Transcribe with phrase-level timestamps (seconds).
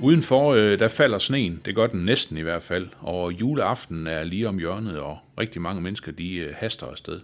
[0.00, 1.60] Udenfor, øh, der falder sneen.
[1.64, 2.88] Det gør den næsten i hvert fald.
[3.00, 7.20] Og juleaften er lige om hjørnet, og rigtig mange mennesker, de øh, haster afsted.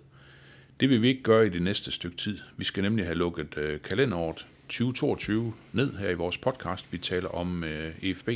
[0.80, 2.38] Det vil vi ikke gøre i det næste stykke tid.
[2.56, 6.92] Vi skal nemlig have lukket øh, kalenderåret 2022 ned her i vores podcast.
[6.92, 8.28] Vi taler om øh, EFB.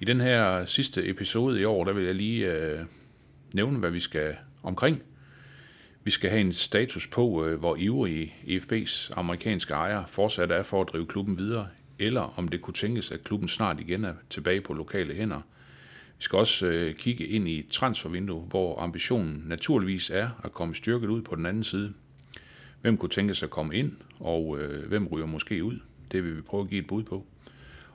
[0.00, 2.80] I den her sidste episode i år, der vil jeg lige øh,
[3.52, 5.02] nævne, hvad vi skal omkring.
[6.04, 10.82] Vi skal have en status på, øh, hvor ivrige EFB's amerikanske ejere fortsat er for
[10.82, 11.66] at drive klubben videre,
[11.98, 15.40] eller om det kunne tænkes, at klubben snart igen er tilbage på lokale hænder.
[16.18, 20.74] Vi skal også øh, kigge ind i et transfervindue, hvor ambitionen naturligvis er at komme
[20.74, 21.92] styrket ud på den anden side.
[22.80, 25.78] Hvem kunne tænkes at komme ind, og øh, hvem ryger måske ud?
[26.12, 27.26] Det vil vi prøve at give et bud på.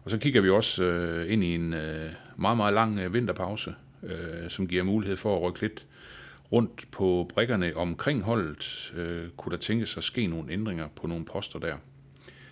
[0.03, 3.75] Og så kigger vi også øh, ind i en øh, meget, meget lang øh, vinterpause,
[4.03, 5.85] øh, som giver mulighed for at rykke lidt
[6.51, 8.93] rundt på brikkerne omkring holdet.
[8.95, 11.75] Øh, kunne der tænkes at ske nogle ændringer på nogle poster der?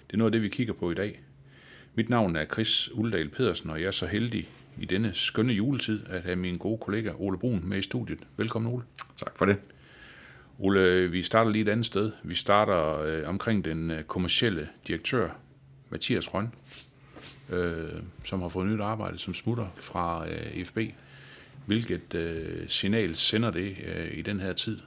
[0.08, 1.22] Det er noget af det, vi kigger på i dag.
[1.96, 6.06] Mit navn er Chris Uldal Pedersen, og jeg er så heldig i denne skønne juletid
[6.10, 8.20] at have min gode kollega Ole Brun med i studiet.
[8.38, 8.84] Velkommen, Ole.
[9.18, 9.60] Tak for det.
[10.60, 12.12] Ole, vi starter lige et andet sted.
[12.24, 15.30] Vi starter øh, omkring den øh, kommercielle direktør,
[15.90, 16.54] Mathias Røn,
[17.50, 17.90] øh,
[18.24, 20.78] som har fået nyt arbejde som smutter fra øh, FB.
[21.66, 24.80] Hvilket øh, signal sender det øh, i den her tid?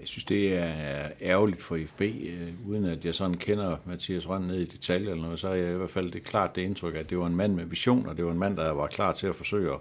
[0.00, 4.42] Jeg synes, det er ærgerligt for FB, øh, uden at jeg sådan kender Mathias Røn
[4.42, 6.94] ned i detaljer eller noget, så er jeg i hvert fald det klart det indtryk,
[6.94, 9.12] at det var en mand med vision, og det var en mand, der var klar
[9.12, 9.80] til at forsøge at,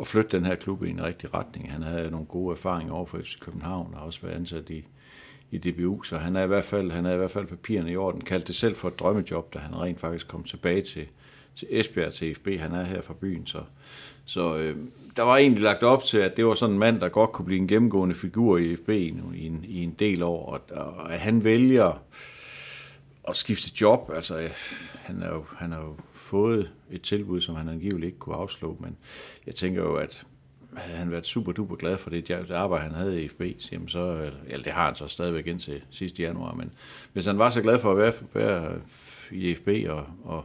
[0.00, 1.72] at flytte den her klub i en rigtig retning.
[1.72, 4.84] Han havde nogle gode erfaringer over for FC København, og også været ansat i,
[5.50, 7.96] i DBU, så han er i hvert fald, han er i hvert fald papirerne i
[7.96, 8.20] orden.
[8.20, 11.06] Kaldte det selv for et drømmejob, da han rent faktisk kom tilbage til,
[11.56, 12.48] til Esbjerg til FB.
[12.58, 13.62] Han er her fra byen, så,
[14.24, 14.76] så øh,
[15.16, 17.46] der var egentlig lagt op til, at det var sådan en mand, der godt kunne
[17.46, 21.12] blive en gennemgående figur i FB nu, i, en, i en del år, og, og
[21.12, 22.02] at han vælger
[23.28, 24.50] at skifte job, altså øh,
[24.94, 28.76] han har jo, han har jo fået et tilbud, som han angiveligt ikke kunne afslå,
[28.80, 28.96] men
[29.46, 30.26] jeg tænker jo, at
[30.76, 33.42] havde han været super duper glad for det, det arbejde, han havde i FB,
[33.72, 36.72] jamen så, øh, eller det har han så stadigvæk indtil sidste januar, men
[37.12, 38.74] hvis han var så glad for at være, være
[39.30, 40.44] i FB og, og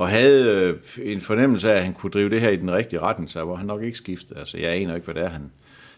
[0.00, 0.76] og havde øh,
[1.12, 3.54] en fornemmelse af, at han kunne drive det her i den rigtige retning, så var
[3.54, 4.38] han nok ikke skiftet.
[4.38, 5.50] Altså, jeg aner ikke, hvad det er, han,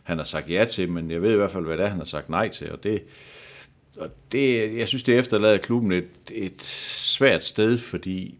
[0.02, 1.98] han har sagt ja til, men jeg ved i hvert fald, hvad det er, han
[1.98, 3.02] har sagt nej til, og det,
[3.96, 8.38] og det jeg synes, det efterlader klubben et, et svært sted, fordi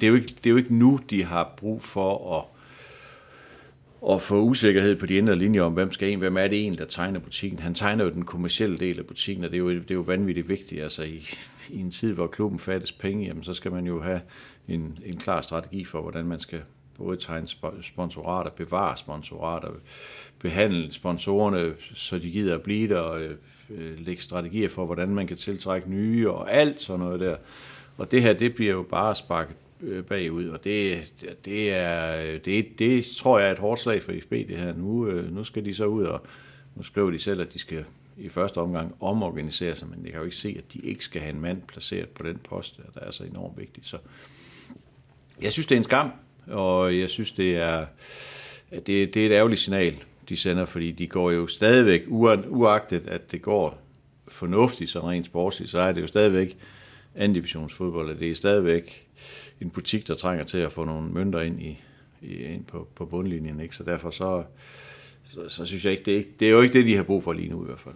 [0.00, 2.44] det er, jo ikke, det er jo ikke nu, de har brug for at
[4.14, 6.78] at få usikkerhed på de indre linjer om, hvem skal en, hvem er det en,
[6.78, 7.58] der tegner butikken.
[7.58, 10.00] Han tegner jo den kommercielle del af butikken, og det er jo, det er jo
[10.00, 10.82] vanvittigt vigtigt.
[10.82, 11.28] Altså i,
[11.70, 14.20] i en tid, hvor klubben fattes penge, jamen, så skal man jo have
[14.68, 16.62] en, en klar strategi for, hvordan man skal
[16.98, 17.46] både tegne
[17.82, 19.68] sponsorater, bevare sponsorater,
[20.38, 23.22] behandle sponsorerne, så de gider at blive der, og
[23.70, 27.36] øh, lægge strategier for, hvordan man kan tiltrække nye, og alt sådan noget der.
[27.98, 31.12] Og det her, det bliver jo bare sparket øh, bagud, og det,
[31.44, 34.74] det, er, det, det tror jeg er et hårdt slag for FB, det her.
[34.74, 36.26] Nu, øh, nu skal de så ud, og
[36.76, 37.84] nu skriver de selv, at de skal
[38.16, 41.20] i første omgang omorganisere sig, men jeg kan jo ikke se, at de ikke skal
[41.20, 43.86] have en mand placeret på den post, der er så enormt vigtigt.
[43.86, 43.98] Så
[45.42, 46.10] jeg synes, det er en skam,
[46.46, 47.86] og jeg synes, det er,
[48.70, 53.06] at det, det er et ærgerligt signal, de sender, fordi de går jo stadigvæk, uagtet
[53.06, 53.78] at det går
[54.28, 56.56] fornuftigt, sådan rent sportsligt, så er det jo stadigvæk
[57.14, 59.06] anden divisionsfodbold, og det er stadigvæk
[59.60, 61.78] en butik, der trænger til at få nogle mønter ind, i,
[62.22, 63.60] ind på, på bundlinjen.
[63.60, 63.76] Ikke?
[63.76, 64.44] Så derfor så,
[65.24, 67.02] så, så synes jeg ikke det, er ikke, det er jo ikke det, de har
[67.02, 67.94] brug for lige nu i hvert fald.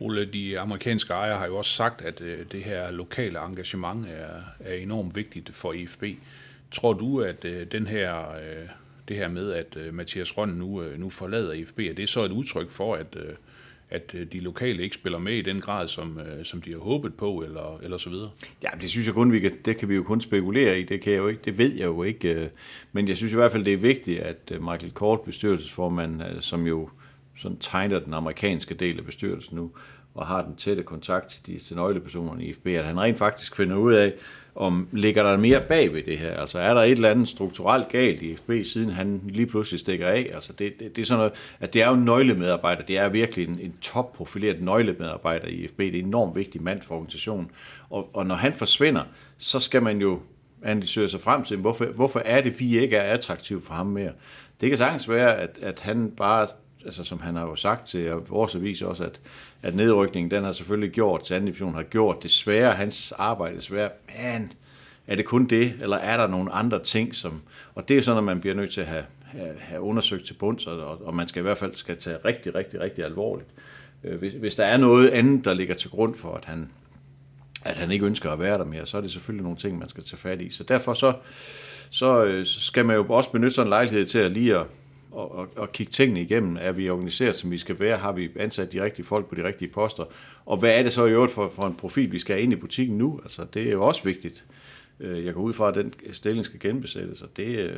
[0.00, 4.40] Ole, de amerikanske ejere har jo også sagt, at øh, det her lokale engagement er,
[4.60, 6.04] er enormt vigtigt for IFB.
[6.70, 8.68] Tror du, at øh, den her, øh,
[9.08, 12.70] det her med, at Mathias Røn nu, nu forlader IFB, er det så et udtryk
[12.70, 13.16] for, at
[13.94, 16.78] at øh, de lokale ikke spiller med i den grad, som, øh, som de har
[16.78, 18.30] håbet på, eller, eller så videre?
[18.62, 21.00] Ja, det synes jeg kun, vi kan, det kan vi jo kun spekulere i, det
[21.00, 22.48] kan jeg jo ikke, det ved jeg jo ikke, øh.
[22.92, 26.88] men jeg synes i hvert fald, det er vigtigt, at Michael Kort, bestyrelsesformand, som jo
[27.36, 29.70] sådan tegner den amerikanske del af bestyrelsen nu,
[30.14, 33.56] og har den tætte kontakt til de til nøglepersonerne i FB, at han rent faktisk
[33.56, 34.12] finder ud af,
[34.54, 36.36] om ligger der mere bag ved det her?
[36.36, 40.06] Altså er der et eller andet strukturelt galt i FB, siden han lige pludselig stikker
[40.06, 40.30] af?
[40.34, 43.08] Altså det, det, det er sådan noget, at det er jo en nøglemedarbejder, det er
[43.08, 47.50] virkelig en, en topprofileret nøglemedarbejder i FB, det er en enormt vigtig mand for organisationen,
[47.90, 49.02] og, og når han forsvinder,
[49.38, 50.20] så skal man jo
[50.62, 54.12] analysere sig frem til, hvorfor, hvorfor er det, vi ikke er attraktive for ham mere.
[54.60, 56.46] Det kan sagtens være, at, at han bare,
[56.84, 59.20] altså som han har jo sagt til vores avis også, at,
[59.62, 63.60] at nedrykningen, den har selvfølgelig gjort, til anden division har gjort det svære, hans arbejde
[63.60, 64.52] svære, men
[65.06, 67.42] er det kun det, eller er der nogle andre ting, som,
[67.74, 70.34] og det er sådan, at man bliver nødt til at have, have, have undersøgt til
[70.34, 73.48] bunds, og, og man skal i hvert fald skal tage rigtig, rigtig, rigtig alvorligt.
[74.04, 76.70] Øh, hvis, hvis der er noget andet, der ligger til grund for, at han,
[77.64, 79.88] at han ikke ønsker at være der mere, så er det selvfølgelig nogle ting, man
[79.88, 80.50] skal tage fat i.
[80.50, 81.14] Så derfor så,
[81.90, 84.66] så, øh, så skal man jo også benytte sådan en lejlighed til at lige at,
[85.14, 86.56] og, og, og kigge tingene igennem.
[86.60, 87.96] Er vi organiseret, som vi skal være?
[87.96, 90.04] Har vi ansat de rigtige folk på de rigtige poster?
[90.46, 92.52] Og hvad er det så i øvrigt for, for en profil, vi skal have ind
[92.52, 93.20] i butikken nu?
[93.24, 94.44] Altså, det er jo også vigtigt.
[95.00, 97.76] Øh, jeg går ud fra, at den stilling skal genbesættes, og det, øh,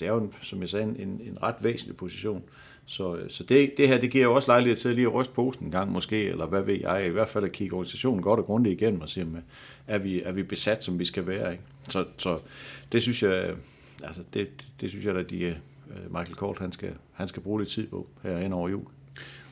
[0.00, 2.42] det er jo, som jeg sagde, en, en ret væsentlig position.
[2.86, 5.14] Så, øh, så det, det her, det giver jo også lejlighed til at lige at
[5.14, 8.22] ryste posen en gang måske, eller hvad ved jeg, i hvert fald at kigge organisationen
[8.22, 9.26] godt og grundigt igennem og sige,
[9.86, 11.52] er vi, er vi besat, som vi skal være.
[11.52, 11.64] Ikke?
[11.88, 12.38] Så, så
[12.92, 13.54] det synes jeg,
[14.02, 14.48] altså det,
[14.80, 15.56] det synes jeg, at de,
[15.90, 18.86] Øh, Michael Kort, han skal, han skal bruge lidt tid på her ind over jul.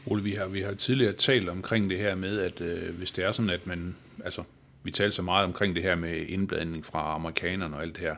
[0.07, 3.25] Ole, vi har, vi har tidligere talt omkring det her med, at øh, hvis det
[3.25, 4.43] er sådan, at man, altså
[4.83, 8.17] vi talte så meget omkring det her med indblanding fra amerikanerne og alt det her.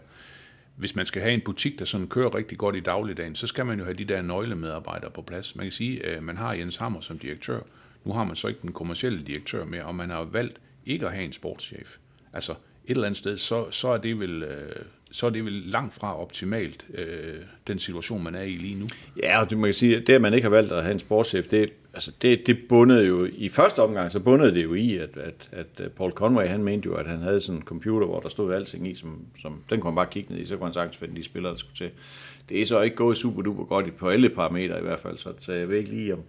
[0.76, 3.66] Hvis man skal have en butik, der sådan kører rigtig godt i dagligdagen, så skal
[3.66, 5.56] man jo have de der nøglemedarbejdere på plads.
[5.56, 7.60] Man kan sige, at man har Jens Hammer som direktør.
[8.04, 11.12] Nu har man så ikke den kommercielle direktør mere, og man har valgt ikke at
[11.12, 11.96] have en sportschef.
[12.32, 14.42] Altså et eller andet sted, så, så er det vel...
[14.42, 14.84] Øh,
[15.14, 17.34] så er det vel langt fra optimalt, øh,
[17.66, 18.86] den situation, man er i lige nu.
[19.22, 20.92] Ja, og det man kan sige, at det, at man ikke har valgt at have
[20.92, 24.74] en sportschef, det, altså det, det bundede jo, i første omgang, så bundede det jo
[24.74, 27.64] i, at, at, at øh, Paul Conway, han mente jo, at han havde sådan en
[27.64, 30.46] computer, hvor der stod alting i, som, som den kunne man bare kigge ned i,
[30.46, 31.90] så kunne han sagtens finde de spillere, der skulle til.
[32.48, 35.32] Det er så ikke gået super duper godt på alle parametre i hvert fald, så,
[35.38, 36.20] så jeg ved ikke lige, om,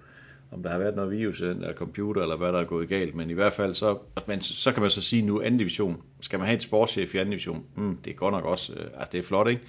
[0.51, 2.89] om der har været noget virus i den der computer, eller hvad der er gået
[2.89, 3.97] galt, men i hvert fald så,
[4.27, 7.18] men så kan man så sige nu, anden division, skal man have en sportschef i
[7.18, 9.62] anden division, mm, det er godt nok også, øh, altså det er flot, ikke?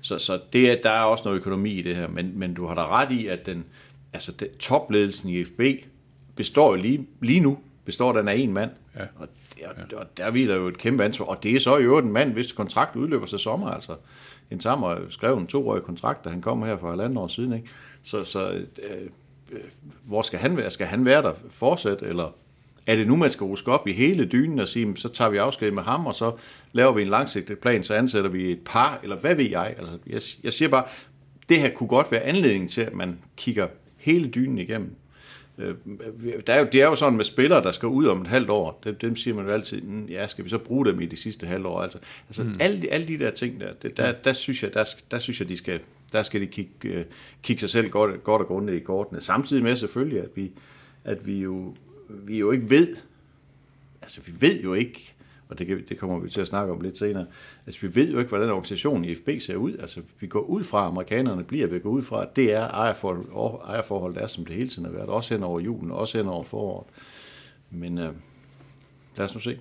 [0.00, 2.74] Så, så det, der er også noget økonomi i det her, men, men du har
[2.74, 3.64] da ret i, at den,
[4.12, 5.60] altså den, topledelsen i FB
[6.36, 9.04] består jo lige, lige nu, består den af en mand, ja.
[9.16, 9.28] og,
[9.90, 12.32] der, og der hviler jo et kæmpe ansvar, og det er så jo en mand,
[12.32, 13.96] hvis kontrakt udløber sig sommer, altså
[14.50, 17.68] en sammer skrev en toårig kontrakt, da han kom her for halvanden år siden, ikke?
[18.02, 19.08] Så, så Øh,
[20.04, 20.70] hvor skal han være?
[20.70, 22.36] Skal han være der fortsat, eller
[22.86, 25.36] er det nu, man skal ruske op i hele dynen og sige, så tager vi
[25.36, 26.32] afsked med ham, og så
[26.72, 29.74] laver vi en langsigtet plan, så ansætter vi et par, eller hvad ved jeg?
[29.78, 30.84] Altså, jeg, jeg siger bare,
[31.48, 33.66] det her kunne godt være anledning til, at man kigger
[33.96, 34.96] hele dynen igennem.
[35.58, 35.74] Øh,
[36.46, 38.50] der er jo, det er jo sådan med spillere, der skal ud om et halvt
[38.50, 38.80] år.
[38.84, 41.16] Dem, dem siger man jo altid, mm, ja, skal vi så bruge dem i de
[41.16, 41.82] sidste halvår?
[41.82, 42.56] Altså, altså mm.
[42.60, 45.48] alle, alle de der ting der, det, der, der, synes jeg, der, der synes jeg,
[45.48, 45.80] de skal,
[46.12, 47.04] der skal de kigge, øh,
[47.42, 49.20] kigge sig selv godt, godt og grundigt i kortene.
[49.20, 50.52] Samtidig med selvfølgelig, at vi,
[51.04, 51.74] at vi, jo,
[52.08, 52.96] vi jo ikke ved,
[54.02, 55.14] altså vi ved jo ikke,
[55.48, 57.26] og det, det kommer vi til at snakke om lidt senere,
[57.66, 59.76] altså vi ved jo ikke, hvordan organisationen i FB ser ud.
[59.78, 62.68] Altså vi går ud fra, at amerikanerne bliver, vi går ud fra, at det er
[62.68, 63.24] ejerforhold,
[63.64, 66.28] ejerforhold, der er, som det hele tiden har været, også hen over julen, også hen
[66.28, 66.86] over foråret.
[67.70, 68.12] Men øh,
[69.16, 69.58] lad os nu se.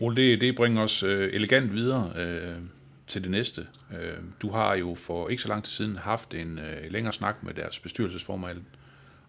[0.00, 2.12] Ole, det, det bringer os øh, elegant videre.
[2.16, 2.75] Øh
[3.06, 3.66] til det næste.
[3.92, 7.42] Øh, du har jo for ikke så lang tid siden haft en øh, længere snak
[7.42, 8.58] med deres bestyrelsesformand,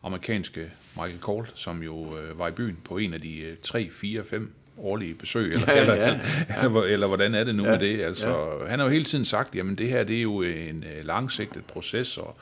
[0.04, 4.24] amerikanske Michael Colt, som jo øh, var i byen på en af de 3, 4,
[4.24, 6.20] 5 årlige besøg, eller, ja, ja,
[6.50, 6.64] ja.
[6.64, 8.02] eller, eller hvordan er det nu ja, med det?
[8.02, 8.68] Altså, ja.
[8.70, 12.18] Han har jo hele tiden sagt, jamen det her det er jo en langsigtet proces,
[12.18, 12.38] og,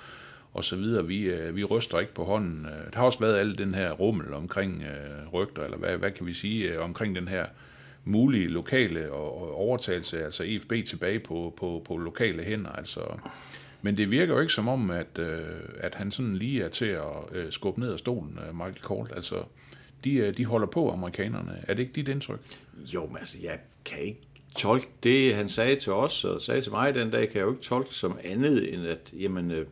[0.54, 1.08] og så videre.
[1.08, 2.68] Vi, vi ryster ikke på hånden.
[2.94, 6.26] Der har også været al den her rummel omkring øh, rygter, eller hvad, hvad kan
[6.26, 7.46] vi sige, omkring den her
[8.06, 12.70] mulige lokale overtagelse, altså EFB tilbage på, på, på lokale hænder.
[12.70, 13.02] Altså.
[13.82, 15.40] Men det virker jo ikke som om, at, øh,
[15.78, 19.12] at han sådan lige er til at øh, skubbe ned af stolen, øh, Michael Colt.
[19.16, 19.44] Altså,
[20.04, 21.64] de, øh, de holder på, amerikanerne.
[21.68, 22.40] Er det ikke dit indtryk?
[22.94, 24.22] Jo, men altså, jeg kan ikke
[24.56, 27.52] tolke det, han sagde til os, og sagde til mig den dag, kan jeg jo
[27.52, 29.66] ikke tolke som andet, end at, jamen, øh,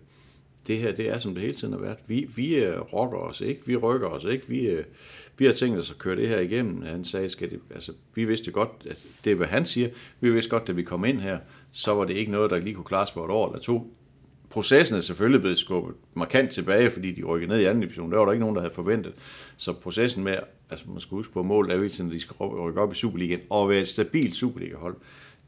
[0.67, 1.97] det her, det er som det hele tiden har været.
[2.07, 4.77] Vi, vi øh, rocker os ikke, vi rykker os ikke, vi,
[5.37, 6.81] vi har tænkt os at køre det her igennem.
[6.81, 9.89] Han sagde, skal det, altså, vi vidste godt, at det er, hvad han siger.
[10.19, 11.37] Vi vidste godt, da vi kom ind her,
[11.71, 13.95] så var det ikke noget, der lige kunne klares på et år eller to.
[14.49, 18.11] Processen er selvfølgelig blevet skubbet markant tilbage, fordi de rykkede ned i anden division.
[18.11, 19.13] Der var der ikke nogen, der havde forventet.
[19.57, 20.37] Så processen med,
[20.69, 22.95] altså man skal huske på mål, er jo ikke at de skal rykke op i
[22.95, 24.95] Superligaen og være et stabilt Superliga-hold.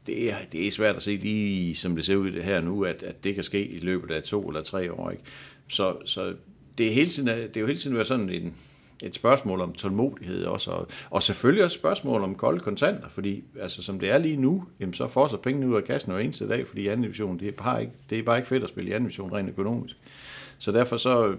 [0.06, 3.02] Det er, det er svært at se lige, som det ser ud her nu, at,
[3.02, 5.10] at det kan ske i løbet af to eller tre år.
[5.10, 5.22] Ikke?
[5.68, 6.34] Så, så
[6.78, 8.54] det, er hele tiden, det er jo hele tiden været sådan en,
[9.02, 13.44] et spørgsmål om tålmodighed også, og, og selvfølgelig også et spørgsmål om kolde kontanter, fordi
[13.60, 16.20] altså, som det er lige nu, jamen, så får sig pengene ud af kassen hver
[16.20, 18.68] eneste dag, fordi anden division, det er, bare ikke, det er bare ikke fedt at
[18.68, 19.96] spille i anden division rent økonomisk.
[20.58, 21.36] Så derfor så,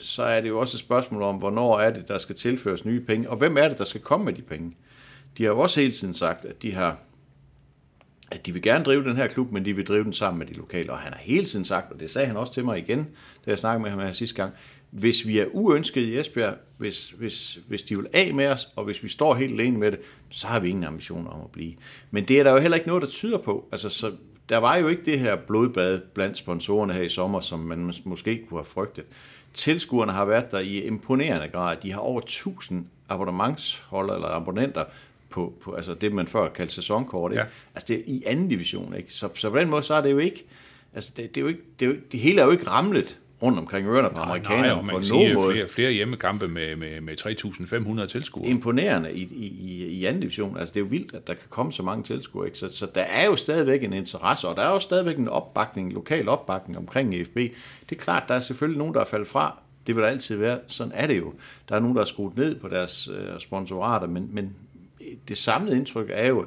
[0.00, 3.00] så er det jo også et spørgsmål om, hvornår er det, der skal tilføres nye
[3.00, 4.76] penge, og hvem er det, der skal komme med de penge.
[5.38, 6.98] De har jo også hele tiden sagt, at de har
[8.30, 10.46] at de vil gerne drive den her klub, men de vil drive den sammen med
[10.46, 10.92] de lokale.
[10.92, 12.98] Og han har hele tiden sagt, og det sagde han også til mig igen,
[13.44, 14.52] da jeg snakkede med ham her sidste gang,
[14.90, 18.84] hvis vi er uønskede i Esbjerg, hvis, hvis, hvis de vil af med os, og
[18.84, 21.72] hvis vi står helt alene med det, så har vi ingen ambitioner om at blive.
[22.10, 23.68] Men det er der jo heller ikke noget, der tyder på.
[23.72, 24.12] Altså, så
[24.48, 28.46] der var jo ikke det her blodbad blandt sponsorerne her i sommer, som man måske
[28.48, 29.04] kunne have frygtet.
[29.54, 31.76] Tilskuerne har været der i imponerende grad.
[31.82, 34.84] De har over 1000 abonnementsholder eller abonnenter
[35.30, 37.32] på, på altså det, man før kaldte sæsonkort.
[37.32, 37.42] Ikke?
[37.42, 37.48] Ja.
[37.74, 38.94] Altså det er i anden division.
[38.94, 39.12] Ikke?
[39.12, 40.44] Så, så på den måde, så er det jo ikke,
[40.94, 43.18] altså det, det, er jo ikke, det, er jo, det hele er jo ikke ramlet
[43.42, 45.52] rundt omkring ørerne på amerikanerne og man på nogen måde.
[45.52, 48.48] flere, flere hjemmekampe med, med, med 3.500 tilskuere.
[48.48, 50.58] imponerende i, i, i, i anden division.
[50.58, 52.46] Altså, det er jo vildt, at der kan komme så mange tilskuere.
[52.46, 52.58] Ikke?
[52.58, 55.86] Så, så der er jo stadigvæk en interesse, og der er jo stadigvæk en opbakning,
[55.86, 57.36] en lokal opbakning omkring EFB.
[57.36, 57.52] Det
[57.90, 59.58] er klart, der er selvfølgelig nogen, der er faldet fra.
[59.86, 60.58] Det vil der altid være.
[60.66, 61.32] Sådan er det jo.
[61.68, 64.56] Der er nogen, der er skruet ned på deres øh, sponsorater, men, men
[65.28, 66.46] det samlede indtryk er jo,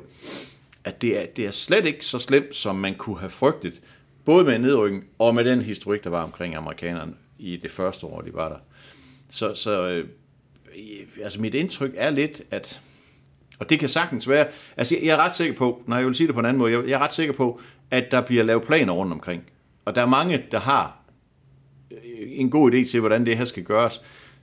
[0.84, 3.82] at det er, det er slet ikke så slemt, som man kunne have frygtet,
[4.26, 8.22] både med nedrykning og med den historik, der var omkring amerikanerne i det første år,
[8.22, 8.58] de var der.
[9.30, 10.08] Så, så øh,
[11.24, 12.82] altså mit indtryk er lidt, at,
[13.60, 14.48] og det kan sagtens være,
[14.78, 16.72] altså jeg, er ret sikker på, når jeg vil sige det på en anden måde,
[16.72, 17.60] jeg, er ret sikker på,
[17.92, 19.44] at der bliver lavet planer rundt omkring.
[19.86, 20.98] Og der er mange, der har
[21.92, 24.02] øh, en god idé til, hvordan det her skal gøres.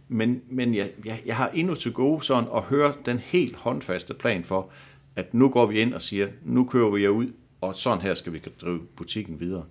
[0.08, 4.14] Men, men jeg, jeg, jeg har endnu til gode sådan at høre den helt håndfaste
[4.14, 4.70] plan for,
[5.16, 8.14] at nu går vi ind og siger, nu kører vi jer ud, og sådan her
[8.14, 9.64] skal vi drive butikken videre.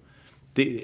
[0.56, 0.84] Det,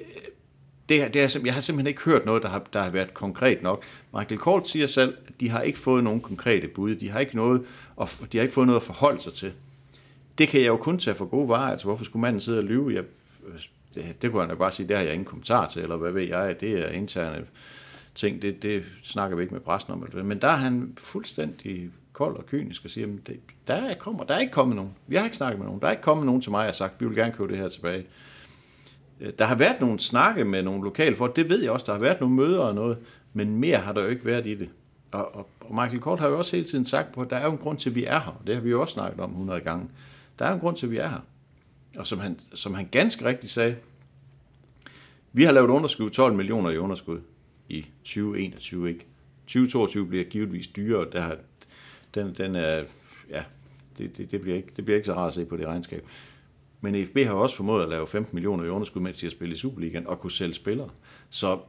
[0.89, 3.63] det, det er, jeg har simpelthen ikke hørt noget, der har, der har været konkret
[3.63, 3.83] nok.
[4.17, 6.95] Michael Kort siger selv, at de har ikke fået nogen konkrete bud.
[6.95, 7.65] De har ikke, noget,
[8.01, 9.53] at, de har ikke fået noget at forholde sig til.
[10.37, 11.71] Det kan jeg jo kun tage for gode varer.
[11.71, 12.93] Altså, hvorfor skulle manden sidde og lyve?
[12.93, 13.03] Jeg,
[13.95, 16.11] det, det kunne han da bare sige, det har jeg ingen kommentar til, eller hvad
[16.11, 17.45] ved jeg, det er interne
[18.15, 20.07] ting, det, det snakker vi ikke med pressen om.
[20.25, 24.23] Men der er han fuldstændig kold og kynisk og siger, at det, der, er, kommer,
[24.23, 24.95] der er ikke kommet nogen.
[25.07, 25.81] Vi har ikke snakket med nogen.
[25.81, 27.57] Der er ikke kommet nogen til mig og har sagt, vi vil gerne købe det
[27.57, 28.05] her tilbage.
[29.19, 31.91] Øh, der har været nogle snakke med nogle lokale folk, det ved jeg også, der
[31.91, 32.97] har været nogle møder og noget,
[33.33, 34.69] men mere har der jo ikke været i det.
[35.11, 37.45] Og, og, og Michael Kort har jo også hele tiden sagt på, at der er
[37.45, 38.41] jo en grund til, at vi er her.
[38.47, 39.89] Det har vi jo også snakket om 100 gange.
[40.39, 41.19] Der er en grund til, at vi er her.
[41.97, 43.75] Og som han, som han ganske rigtigt sagde,
[45.33, 47.21] vi har lavet underskud, 12 millioner i underskud
[47.69, 49.05] i 2021, ikke?
[49.47, 51.37] 2022 bliver givetvis dyrere, der har,
[52.15, 52.83] den, den er,
[53.29, 53.43] ja,
[53.97, 56.07] det, det, det, bliver ikke, det bliver ikke så rart at se på det regnskab.
[56.81, 59.55] Men FB har også formået at lave 15 millioner i underskud, mens de har spillet
[59.55, 60.89] i Superligaen, og kunne sælge spillere.
[61.29, 61.59] Så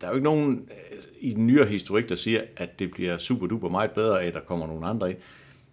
[0.00, 3.18] der er jo ikke nogen øh, i den nyere historik, der siger, at det bliver
[3.18, 5.18] super duper meget bedre af, at der kommer nogle andre ind.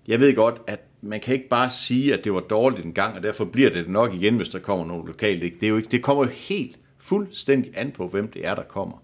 [0.08, 3.16] Jeg ved godt, at man kan ikke bare sige, at det var dårligt en gang,
[3.16, 5.40] og derfor bliver det nok igen, hvis der kommer nogle lokale.
[5.50, 8.64] Det, er jo ikke, det kommer jo helt fuldstændig an på, hvem det er, der
[8.64, 8.98] kommer.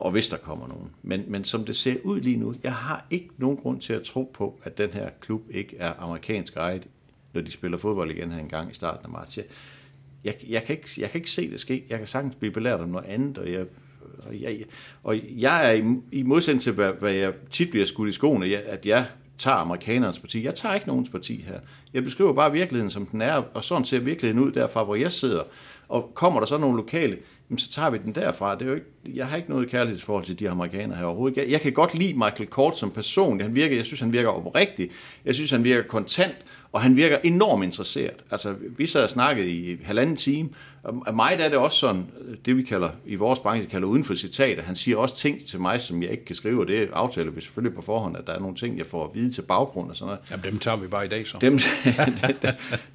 [0.00, 0.90] Og hvis der kommer nogen.
[1.02, 4.02] Men, men som det ser ud lige nu, jeg har ikke nogen grund til at
[4.02, 6.86] tro på, at den her klub ikke er amerikansk ejet,
[7.32, 9.36] når de spiller fodbold igen her en gang i starten af marts.
[9.36, 9.44] Jeg,
[10.24, 11.84] jeg, jeg, kan, ikke, jeg kan ikke se det ske.
[11.88, 13.66] Jeg kan sagtens blive belært om noget andet, og jeg,
[14.26, 14.64] og jeg,
[15.02, 18.50] og jeg er i, i modsætning til, hvad, hvad jeg tit bliver skudt i skoene,
[18.50, 19.06] jeg, at jeg
[19.38, 20.44] tager amerikanernes parti.
[20.44, 21.60] Jeg tager ikke nogens parti her.
[21.92, 25.12] Jeg beskriver bare virkeligheden, som den er, og sådan ser virkeligheden ud derfra, hvor jeg
[25.12, 25.42] sidder.
[25.88, 27.18] Og kommer der så nogle lokale,
[27.50, 28.54] jamen, så tager vi den derfra.
[28.54, 31.36] Det er jo ikke, jeg har ikke noget kærlighedsforhold til de amerikanere her overhovedet.
[31.36, 33.40] Jeg, jeg kan godt lide Michael Kort som person.
[33.40, 34.90] Han virker, jeg synes, han virker oprigtig.
[35.24, 36.36] Jeg synes, han virker kontant,
[36.72, 38.24] og han virker enormt interesseret.
[38.30, 40.48] Altså, vi sad og snakkede i halvanden time,
[40.82, 42.06] og mig der er det også sådan,
[42.46, 44.62] det vi kalder, i vores branche kalder uden for citater.
[44.62, 47.40] Han siger også ting til mig, som jeg ikke kan skrive, og det aftaler vi
[47.40, 49.96] selvfølgelig på forhånd, at der er nogle ting, jeg får at vide til baggrund og
[49.96, 50.20] sådan noget.
[50.30, 51.38] Jamen, dem tager vi bare i dag så.
[51.40, 51.58] Dem,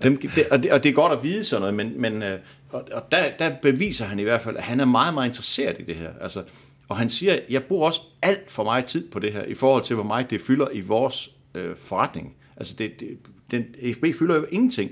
[0.02, 2.40] dem, det, og, det, og det er godt at vide sådan noget, men, men øh,
[2.72, 5.76] og, og der, der beviser han i hvert fald, at han er meget, meget interesseret
[5.80, 6.10] i det her.
[6.22, 6.44] Altså,
[6.90, 9.84] og han siger, jeg bruger også alt for meget tid på det her, i forhold
[9.84, 12.36] til, hvor meget det fylder i vores øh, forretning.
[12.58, 13.08] Altså, det, det,
[13.52, 14.92] den, FB fylder jo ingenting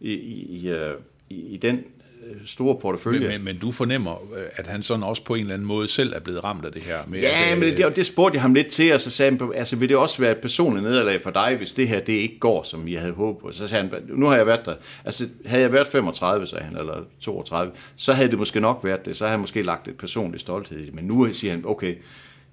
[0.00, 0.94] i, i, i, øh,
[1.30, 1.84] i, den
[2.26, 3.20] øh, store portefølje.
[3.20, 5.88] Men, men, men du fornemmer, øh, at han sådan også på en eller anden måde
[5.88, 6.98] selv er blevet ramt af det her.
[7.06, 9.38] Med, Ja, at, men øh, det, det spurgte jeg ham lidt til, og så sagde
[9.38, 12.12] han, altså vil det også være et personligt nederlag for dig, hvis det her det
[12.12, 13.52] ikke går, som jeg havde håbet på?
[13.52, 14.74] Så sagde han, nu har jeg været der,
[15.04, 19.04] altså havde jeg været 35, sagde han, eller 32, så havde det måske nok været
[19.06, 21.62] det, så havde jeg måske lagt et personligt stolthed i det, men nu siger han,
[21.66, 21.94] okay,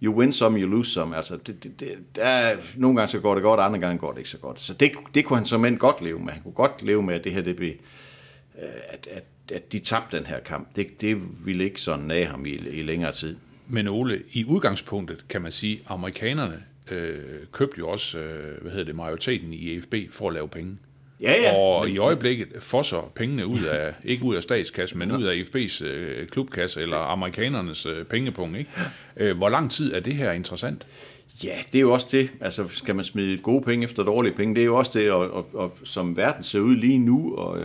[0.03, 3.33] you win some, you lose some, altså det, det, det, der nogle gange så går
[3.33, 5.65] det godt, andre gange går det ikke så godt, så det, det kunne han som
[5.65, 7.73] end godt leve med, han kunne godt leve med, at det her det blev,
[8.61, 12.25] øh, at, at, at de tabte den her kamp, det, det ville ikke sådan nage
[12.25, 13.35] ham i, i længere tid.
[13.67, 17.17] Men Ole, i udgangspunktet kan man sige, amerikanerne øh,
[17.51, 20.77] købte jo også, øh, hvad hedder det, majoriteten i EFB for at lave penge.
[21.21, 21.55] Ja, ja.
[21.57, 25.35] Og Men- i øjeblikket fosser pengene ud af, ikke ud af statskassen, men ud af
[25.35, 28.57] IFB's øh, klubkasse eller amerikanernes øh, pengepunkt.
[28.57, 28.69] Ikke?
[29.17, 30.87] Øh, hvor lang tid er det her interessant?
[31.43, 32.29] Ja, det er jo også det.
[32.41, 34.55] Altså, skal man smide gode penge efter dårlige penge?
[34.55, 37.59] Det er jo også det, og, og, og som verden ser ud lige nu, og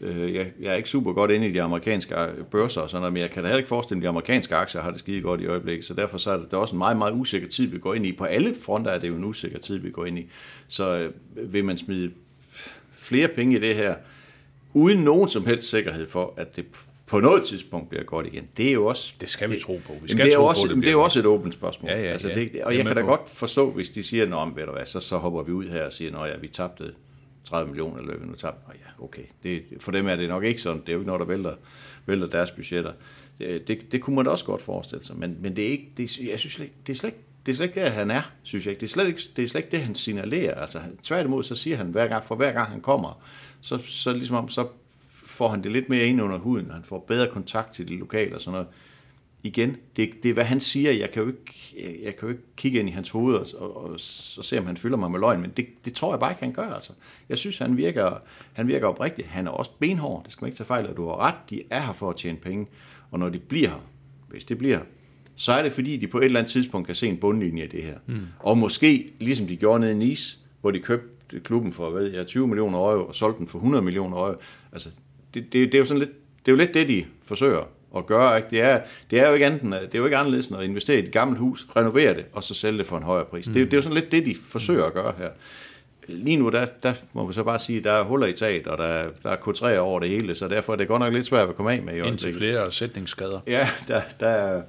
[0.00, 2.14] øh, jeg, jeg er ikke super godt inde i de amerikanske
[2.50, 4.54] børser og sådan noget, men jeg kan da heller ikke forestille mig, at de amerikanske
[4.56, 6.74] aktier har det skide godt i øjeblikket, så derfor så er det, det er også
[6.74, 8.12] en meget, meget usikker tid, vi går ind i.
[8.12, 10.26] På alle fronter er det jo en usikker tid, vi går ind i.
[10.68, 10.90] Så
[11.36, 12.10] øh, vil man smide
[13.04, 13.94] flere penge i det her,
[14.74, 16.64] uden nogen som helst sikkerhed for, at det
[17.06, 18.48] på noget tidspunkt bliver godt igen.
[18.56, 19.14] Det er jo også...
[19.20, 19.92] Det skal vi tro på.
[20.02, 21.54] Vi skal det er tro jo på, også, det det, er jo også et åbent
[21.54, 21.90] spørgsmål.
[21.90, 22.34] Ja, ja, altså, ja.
[22.34, 23.08] det, Jeg og jeg med kan da på.
[23.08, 25.68] godt forstå, hvis de siger, Nå, men ved du hvad, så, så hopper vi ud
[25.68, 26.92] her og siger, at ja, vi tabte
[27.44, 29.22] 30 millioner i løbet, nu tabte Nå, ja, okay.
[29.42, 30.80] Det, for dem er det nok ikke sådan.
[30.80, 31.54] Det er jo ikke noget, der vælter,
[32.06, 32.92] vælter deres budgetter.
[33.38, 35.88] Det, det, det kunne man da også godt forestille sig, men, men det er ikke,
[35.96, 36.56] det, jeg synes
[36.86, 38.80] det er slet ikke det er slet ikke det, han er, synes jeg ikke.
[38.80, 40.54] Det er slet ikke det, er slet ikke det han signalerer.
[40.54, 43.22] Altså, tværtimod, så siger han hver gang, for hver gang han kommer,
[43.60, 44.68] så, så ligesom så
[45.24, 46.70] får han det lidt mere ind under huden.
[46.70, 48.68] Han får bedre kontakt til de lokale og sådan noget
[49.44, 52.42] igen, det, det er hvad han siger, jeg kan jo ikke, jeg, kan jo ikke
[52.56, 55.20] kigge ind i hans hoved og, og, og, så se, om han fylder mig med
[55.20, 56.70] løgn, men det, det tror jeg bare ikke, han gør.
[56.70, 56.92] Altså.
[57.28, 58.18] Jeg synes, han virker,
[58.52, 59.28] han virker oprigtigt.
[59.28, 60.94] Han er også benhård, det skal man ikke tage fejl af.
[60.94, 62.66] Du har ret, de er her for at tjene penge,
[63.10, 63.86] og når de bliver her,
[64.28, 64.80] hvis det bliver
[65.36, 67.66] så er det fordi, de på et eller andet tidspunkt kan se en bundlinje i
[67.66, 67.94] det her.
[68.06, 68.20] Mm.
[68.38, 72.24] Og måske, ligesom de gjorde nede i Nice, hvor de købte klubben for hvad, ja,
[72.24, 74.34] 20 millioner euro og solgte den for 100 millioner euro.
[74.72, 74.88] Altså,
[75.34, 76.10] det, det, det, er jo sådan lidt,
[76.46, 77.62] det er jo lidt det, de forsøger
[77.96, 78.36] at gøre.
[78.36, 78.48] Ikke?
[78.50, 80.96] Det, er, det er jo ikke andet, det er jo ikke anderledes end at investere
[81.00, 83.46] i et gammelt hus, renovere det, og så sælge det for en højere pris.
[83.46, 83.52] Mm.
[83.52, 85.28] Det, er- det er jo sådan lidt det, de forsøger at gøre her.
[86.08, 88.78] Lige nu, der, der må vi så bare sige, der er huller i taget, og
[88.78, 91.26] der, er- der er K3 over det hele, så derfor er det godt nok lidt
[91.26, 93.40] svært at komme af med i Indtil flere sætningsskader.
[93.46, 94.62] Ja, der, der er,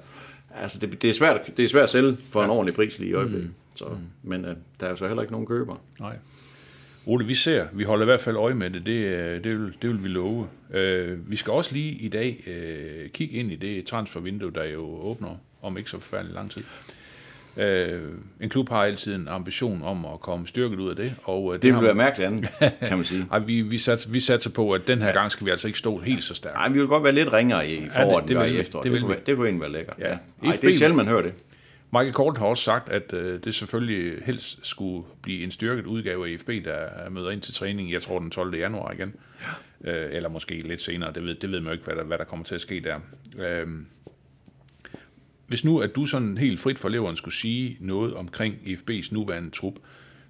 [0.54, 3.10] altså det, det, er svært, det er svært at sælge for en ordentlig pris lige
[3.10, 3.48] i øjeblikket.
[3.48, 3.54] Mm.
[3.74, 3.84] Så,
[4.22, 5.76] men øh, der er jo så heller ikke nogen køber.
[6.00, 6.16] Nej.
[7.06, 9.76] Ole, vi ser, vi holder i hvert fald øje med det, det, øh, det, vil,
[9.82, 10.48] det vil vi love.
[10.74, 15.00] Øh, vi skal også lige i dag øh, kigge ind i det transfervindue, der jo
[15.02, 16.62] åbner om ikke så forfærdelig lang tid.
[17.56, 18.00] Øh,
[18.40, 21.14] en klub har altid en ambition om at komme styrket ud af det.
[21.22, 22.48] Og, øh, Det har vil være mærkeligt andet,
[22.88, 23.26] kan man sige.
[23.32, 25.78] Ej, vi, vi, satser, vi satser på, at den her gang skal vi altså ikke
[25.78, 26.54] stå helt så stærkt.
[26.56, 28.84] Nej, vi vil godt være lidt ringere i foråret, det det, det vil i efteråret.
[28.84, 29.96] Det Det, det, kunne, være- det kunne egentlig være lækkert.
[29.98, 30.08] Ja.
[30.08, 30.16] Ja.
[30.44, 31.32] Ej, det er sjældent, man hører det.
[31.92, 36.32] Michael Kort har også sagt, at øh, det selvfølgelig helst skulle blive en styrket udgave
[36.32, 38.54] af FB, der møder ind til træning, jeg tror den 12.
[38.56, 39.14] januar igen.
[39.84, 39.90] Ja.
[40.04, 42.18] Øh, eller måske lidt senere, det ved, det ved man jo ikke, hvad der, hvad
[42.18, 42.96] der kommer til at ske der.
[43.38, 43.66] Øh,
[45.46, 49.50] hvis nu, at du sådan helt frit for leveren skulle sige noget omkring FB's nuværende
[49.50, 49.74] trup,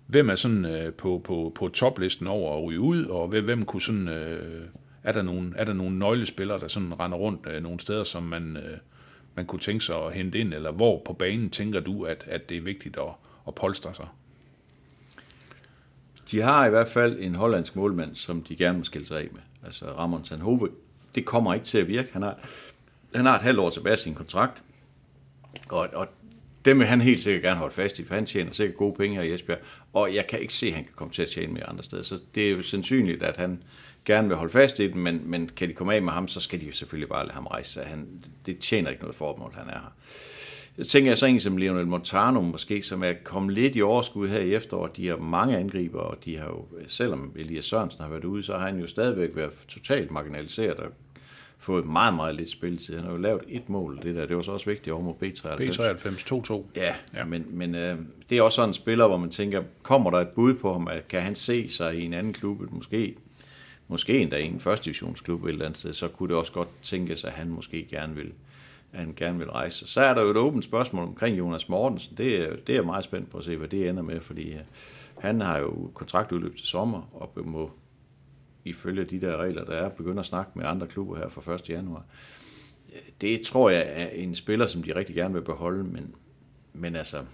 [0.06, 3.64] hvem er sådan øh, på, på, på toplisten over at ryge ud, og hvem, hvem
[3.64, 4.62] kunne sådan, øh,
[5.02, 8.22] er, der nogle, er der nogle nøglespillere, der sådan render rundt øh, nogle steder, som
[8.22, 8.78] man, øh,
[9.34, 12.48] man kunne tænke sig at hente ind, eller hvor på banen tænker du, at, at
[12.48, 13.14] det er vigtigt at,
[13.48, 14.06] at polstre sig?
[16.30, 19.28] De har i hvert fald en hollandsk målmand, som de gerne må skille sig af
[19.32, 19.40] med.
[19.64, 20.68] Altså Ramon Sanhove.
[21.14, 22.08] Det kommer ikke til at virke.
[22.12, 22.38] Han har,
[23.14, 24.62] han har et halvt år tilbage af sin kontrakt.
[25.68, 26.08] Og, og
[26.64, 29.16] dem vil han helt sikkert gerne holde fast i, for han tjener sikkert gode penge
[29.16, 29.58] her i Esbjerg.
[29.92, 32.02] Og jeg kan ikke se, at han kan komme til at tjene mere andre steder.
[32.02, 33.62] Så det er jo sandsynligt, at han
[34.04, 36.40] gerne vil holde fast i den, men, men kan de komme af med ham, så
[36.40, 37.84] skal de jo selvfølgelig bare lade ham rejse sig.
[37.84, 38.08] Han,
[38.46, 39.92] det tjener ikke noget formål, han er her.
[40.78, 44.40] Jeg tænker så en som Lionel Montano måske, som er kommet lidt i overskud her
[44.40, 44.96] i efteråret.
[44.96, 48.58] De har mange angriber, og de har jo, selvom Elias Sørensen har været ude, så
[48.58, 50.92] har han jo stadigvæk været totalt marginaliseret og
[51.66, 52.94] fået meget, meget lidt spilletid.
[52.94, 54.26] Han har jo lavet et mål, det der.
[54.26, 55.62] Det var så også vigtigt over mod B93.
[55.62, 56.62] B93 2-2.
[56.76, 57.24] Ja, ja.
[57.24, 57.98] men, men øh,
[58.30, 60.88] det er også sådan en spiller, hvor man tænker, kommer der et bud på ham,
[60.88, 63.16] at kan han se sig i en anden klub, måske,
[63.88, 66.68] måske endda i en første divisionsklub et eller andet sted, så kunne det også godt
[66.82, 68.32] tænkes, at han måske gerne vil,
[68.92, 69.86] at han gerne vil rejse.
[69.86, 72.16] Så er der jo et åbent spørgsmål omkring Jonas Mortensen.
[72.16, 74.52] Det er, det er jeg meget spændt på at se, hvad det ender med, fordi
[74.52, 74.60] øh,
[75.18, 77.70] han har jo kontraktudløb til sommer, og må
[78.66, 81.68] ifølge de der regler, der er, begynde at snakke med andre klubber her fra 1.
[81.68, 82.04] januar.
[83.20, 86.14] Det tror jeg er en spiller, som de rigtig gerne vil beholde, men,
[86.72, 87.24] men altså,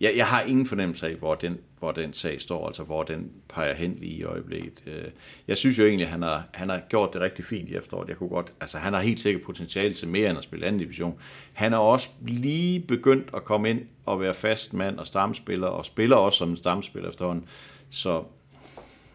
[0.00, 3.32] jeg, jeg har ingen fornemmelse af, hvor den, hvor den sag står, altså hvor den
[3.48, 4.82] peger hen lige i øjeblikket.
[4.86, 5.04] Øh,
[5.48, 8.08] jeg synes jo egentlig, at han har, han har gjort det rigtig fint i efteråret.
[8.08, 10.78] Jeg kunne godt, altså han har helt sikkert potentiale til mere end at spille anden
[10.78, 11.18] division.
[11.52, 15.86] Han har også lige begyndt at komme ind og være fast mand og stamspiller, og
[15.86, 17.44] spiller også som en stamspiller efterhånden.
[17.90, 18.24] Så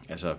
[0.08, 0.34] altså,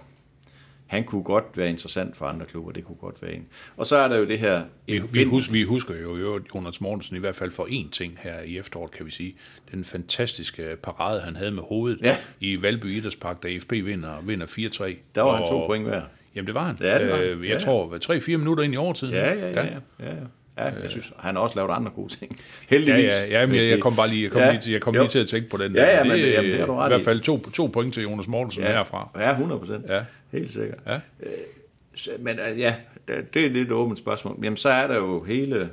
[0.91, 3.45] han kunne godt være interessant for andre klubber, det kunne godt være en.
[3.77, 4.61] Og så er der jo det her...
[4.87, 8.19] Vi, vi, husker, vi husker jo, jo Jonas Mortensen i hvert fald for én ting
[8.21, 9.35] her i efteråret, kan vi sige.
[9.71, 12.17] Den fantastiske parade, han havde med hovedet Ja.
[12.39, 14.95] i Valby Idrætspark, da FB vinder, vinder 4-3.
[15.15, 16.01] Der var han Og- to point hver.
[16.35, 16.77] Jamen det var han.
[16.81, 17.25] Ja, det var han.
[17.25, 17.59] Øh, jeg Ja.
[17.59, 19.13] tror, 3-4 minutter ind i overtiden.
[19.13, 19.63] Ja, ja, ja.
[19.65, 19.65] ja,
[19.99, 20.11] ja.
[20.57, 22.31] Ja, jeg synes, han har også lavet andre gode ting.
[22.31, 23.03] Ja, Heldigvis.
[23.29, 24.81] ja, ja men vil jeg, jeg kom bare lige, jeg kom Ja, lige, til, jeg
[24.81, 25.01] kom jo.
[25.01, 25.87] lige til at tænke på den Ja, der.
[25.97, 28.03] ja, men det, jamen, det har du ret I hvert fald to, to point til
[28.03, 28.71] Jonas Mortensen ja.
[28.71, 29.09] herfra.
[29.19, 29.85] Ja, 100 procent.
[29.89, 30.01] Ja.
[30.31, 30.79] Helt sikkert.
[30.87, 30.99] Ja.
[31.95, 32.75] Så- Men øh, ja,
[33.07, 34.39] det er lidt åbent spørgsmål.
[34.43, 35.69] Jamen, så er der jo hele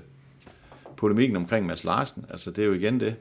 [0.96, 2.24] polemikken omkring Mads Larsen.
[2.30, 3.14] Altså, det er jo igen det.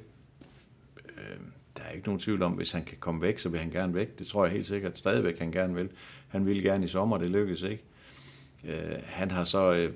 [1.18, 1.38] Øh,
[1.78, 3.94] Der er ikke nogen tvivl om, hvis han kan komme væk, så vil han gerne
[3.96, 4.20] væk.
[4.20, 5.90] Det tror jeg helt sikkert stadigvæk, han gerne vil.
[6.28, 7.84] Han ville gerne i sommer, det lykkedes ikke.
[8.68, 9.92] Øh, Han har så øh,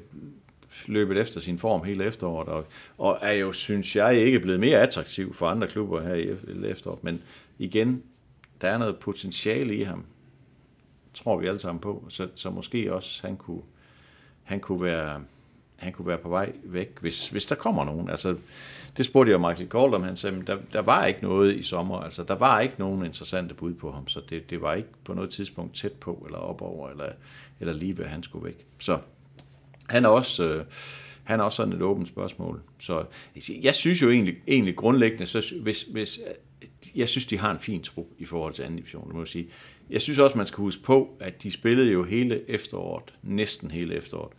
[0.86, 4.80] løbet efter sin form hele efteråret, og, og er jo, synes jeg, ikke blevet mere
[4.82, 7.04] attraktiv for andre klubber her i ef- efteråret.
[7.04, 7.22] Men
[7.60, 8.04] igen,
[8.62, 10.06] der er noget potentiale i ham,
[11.14, 13.62] tror vi alle sammen på, så, så måske også han kunne,
[14.44, 15.22] han kunne være
[15.82, 18.10] han kunne være på vej væk, hvis, hvis der kommer nogen.
[18.10, 18.36] Altså,
[18.98, 21.64] det spurgte jeg Michael Gold om, han sagde, men der, der var ikke noget i
[21.64, 24.90] sommer, altså der var ikke nogen interessante bud på ham, så det, det var ikke
[25.04, 27.10] på noget tidspunkt tæt på, eller op over, eller,
[27.60, 28.66] eller lige ved, han skulle væk.
[28.80, 29.00] Så
[29.90, 30.66] han er også, øh,
[31.24, 32.62] han er også sådan et åbent spørgsmål.
[32.80, 33.06] Så
[33.62, 36.20] jeg synes jo egentlig, egentlig grundlæggende, så hvis, hvis,
[36.96, 39.28] jeg synes, de har en fin trup i forhold til anden division, det må jeg
[39.28, 39.48] sige.
[39.92, 43.96] Jeg synes også, man skal huske på, at de spillede jo hele efteråret, næsten hele
[43.96, 44.32] efteråret,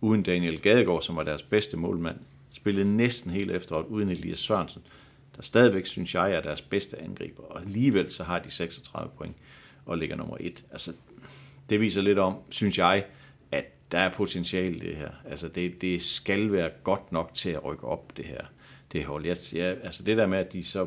[0.00, 2.16] uden Daniel Gadegaard, som var deres bedste målmand.
[2.50, 4.82] Spillede næsten hele efteråret uden Elias Sørensen,
[5.36, 7.42] der stadigvæk, synes jeg, er deres bedste angriber.
[7.42, 9.36] Og alligevel så har de 36 point
[9.86, 10.64] og ligger nummer et.
[10.70, 10.92] Altså,
[11.70, 13.04] det viser lidt om, synes jeg,
[13.52, 15.10] at der er potentiale i det her.
[15.24, 18.44] Altså, det, det skal være godt nok til at rykke op, det her
[18.92, 19.26] det hold.
[19.26, 20.86] Jeg, jeg, altså, det der med, at de så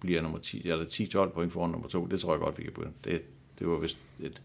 [0.00, 0.84] bliver nummer 10, eller
[1.26, 2.92] 10-12 point foran nummer 2, det tror jeg godt, vi kan begynde.
[3.04, 3.22] Det,
[3.60, 4.40] det var vist et,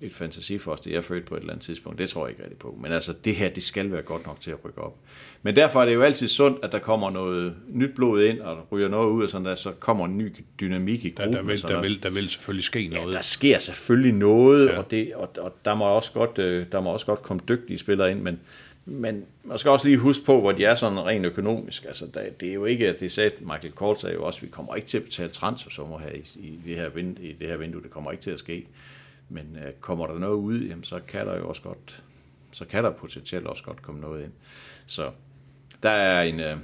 [0.00, 1.98] et fantasi for os, det jeg født på et eller andet tidspunkt.
[1.98, 2.78] Det tror jeg ikke rigtig på.
[2.82, 4.96] Men altså, det her, det skal være godt nok til at rykke op.
[5.42, 8.56] Men derfor er det jo altid sundt, at der kommer noget nyt blod ind, og
[8.56, 11.32] der ryger noget ud, og sådan der, så kommer en ny dynamik i Der, gruppen.
[11.34, 13.14] der, og vil, der, vil, der vil selvfølgelig ske noget.
[13.14, 14.72] Der sker selvfølgelig noget, Ja.
[14.72, 14.78] ja.
[14.78, 17.78] og, det, og, og der, må også godt, øh, der må også godt komme dygtige
[17.78, 18.40] spillere ind, men,
[18.84, 21.84] men man skal også lige huske på, hvor de er sådan rent økonomisk.
[21.84, 24.74] Altså, der, det er jo ikke, det sagde Michael Kort sagde jo også, vi kommer
[24.74, 27.82] ikke til at betale transfersummer her i, i, det her vind, i det her vindue.
[27.82, 28.66] Det kommer ikke til at ske.
[29.28, 32.02] Men øh, kommer der noget ud, jamen, så kan der jo også godt,
[32.52, 34.32] så kan der potentielt også godt komme noget ind.
[34.86, 35.10] Så
[35.82, 36.56] der er en, øh,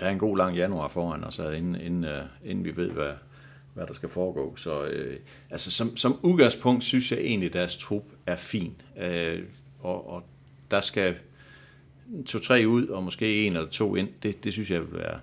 [0.00, 3.12] der er en god lang januar foran os, inden, inden, øh, inden vi ved, hvad,
[3.74, 4.56] hvad der skal foregå.
[4.56, 5.18] Så øh,
[5.50, 8.82] altså som, som udgangspunkt synes jeg egentlig, at deres trup er fin.
[8.98, 9.42] Øh,
[9.80, 10.24] og, og
[10.72, 11.14] der skal
[12.26, 14.08] to-tre ud, og måske en eller to ind.
[14.22, 15.20] Det, det synes jeg vil være,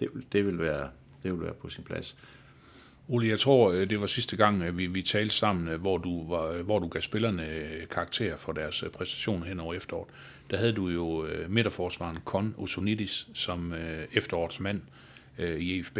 [0.00, 0.88] det, det vil være,
[1.22, 2.16] det vil være på sin plads.
[3.08, 5.98] Ole, jeg tror, øh, det var sidste gang, øh, vi, vi talte sammen, øh, hvor
[5.98, 7.46] du, var, hvor du gav spillerne
[7.90, 10.08] karakter for deres præstation hen over efteråret.
[10.50, 13.74] Der havde du jo midterforsvaren Kon Osonidis som
[14.12, 14.80] efterårets mand
[15.38, 15.98] i EFB.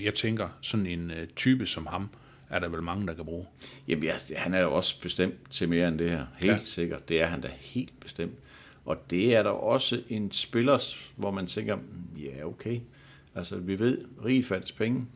[0.00, 2.10] Jeg tænker, sådan en type som ham,
[2.50, 3.46] er der vel mange, der kan bruge.
[3.88, 6.26] Jamen, ja, han er jo også bestemt til mere end det her.
[6.38, 6.58] Helt Ja.
[6.64, 7.08] sikkert.
[7.08, 8.34] Det er han da helt bestemt.
[8.84, 12.80] Og det er der også en spiller, hvor man tænker, "Mm, ja, okay.
[13.34, 15.06] Altså, vi ved, Rigefalds penge,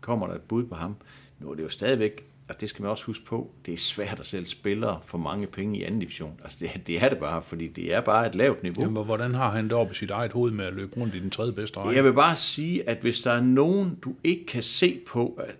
[0.00, 0.96] kommer der et bud på ham.
[1.38, 4.20] Nu er det jo stadigvæk, og det skal man også huske på, det er svært
[4.20, 6.40] at sælge spillere for mange penge i anden division.
[6.42, 8.82] Altså, det, det er det bare, fordi det er bare et lavt niveau.
[8.84, 11.18] Jamen, hvordan har han det oppe i sit eget hoved med at løbe rundt i
[11.20, 11.96] den tredje bedste række?
[11.96, 15.54] Jeg vil bare sige, at hvis der er nogen, du ikke kan se på, at,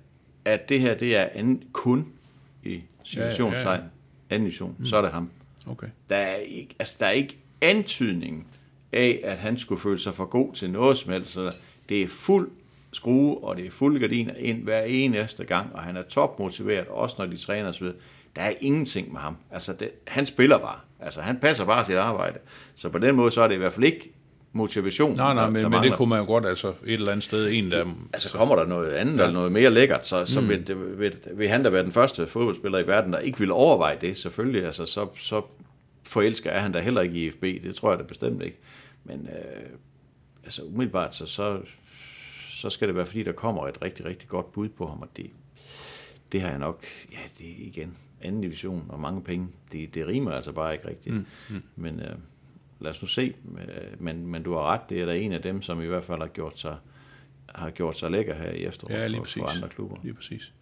[0.50, 2.12] at det her det er anden, kun
[2.64, 3.82] i situationstegn, Ja, ja, ja,
[4.30, 4.34] ja.
[4.34, 4.86] anden division, mm.
[4.86, 5.30] så er det ham.
[5.66, 5.86] Okay.
[6.10, 8.46] Der er, ikke, altså, der er ikke antydning
[8.92, 11.30] af, at han skulle føle sig for god til noget som helst.
[11.30, 11.56] Så
[11.88, 12.50] det er fuld
[12.92, 17.16] skrue, og det er fuld gardiner ind hver eneste gang, og han er topmotiveret, også
[17.18, 17.86] når de træner osv.
[18.36, 19.36] Der er ingenting med ham.
[19.50, 20.78] Altså, det, han spiller bare.
[21.00, 22.38] Altså, han passer bare sit arbejde.
[22.74, 24.12] Så på den måde, så er det i hvert fald ikke
[24.52, 27.24] motivation, Nej, nej, men, der men det kunne man jo godt, altså et eller andet
[27.24, 27.86] sted, en der...
[28.12, 29.22] Altså kommer der noget andet, ja.
[29.22, 30.48] eller noget mere lækkert, så, så mm.
[30.48, 33.98] vil, vil, vil han da være den første fodboldspiller i verden, der ikke vil overveje
[34.00, 34.64] det, selvfølgelig.
[34.64, 35.42] Altså, så, så
[36.06, 38.58] forelsker er han da heller ikke i FB, det tror jeg da bestemt ikke.
[39.04, 39.70] Men øh,
[40.44, 41.60] altså umiddelbart, så, så,
[42.48, 45.08] så skal det være, fordi der kommer et rigtig, rigtig godt bud på ham, og
[45.16, 45.30] det,
[46.32, 50.32] det har jeg nok, ja, det igen, anden division og mange penge, det, det rimer
[50.32, 51.14] altså bare ikke rigtigt.
[51.14, 51.26] Mm.
[51.50, 51.62] Mm.
[51.76, 52.16] Men øh,
[52.80, 55.42] lad os nu se, Øh, men, men du har ret, det er da en af
[55.42, 56.76] dem, som i hvert fald har gjort sig,
[57.54, 59.40] har gjort sig lækker her i efteråret Ja, lige for, præcis.
[59.42, 59.96] for andre klubber.
[60.02, 60.52] Lige præcis.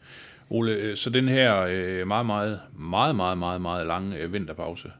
[0.50, 4.92] Ole, øh, så den her øh, meget, meget, meget, meget, meget, meget lange vinterpause,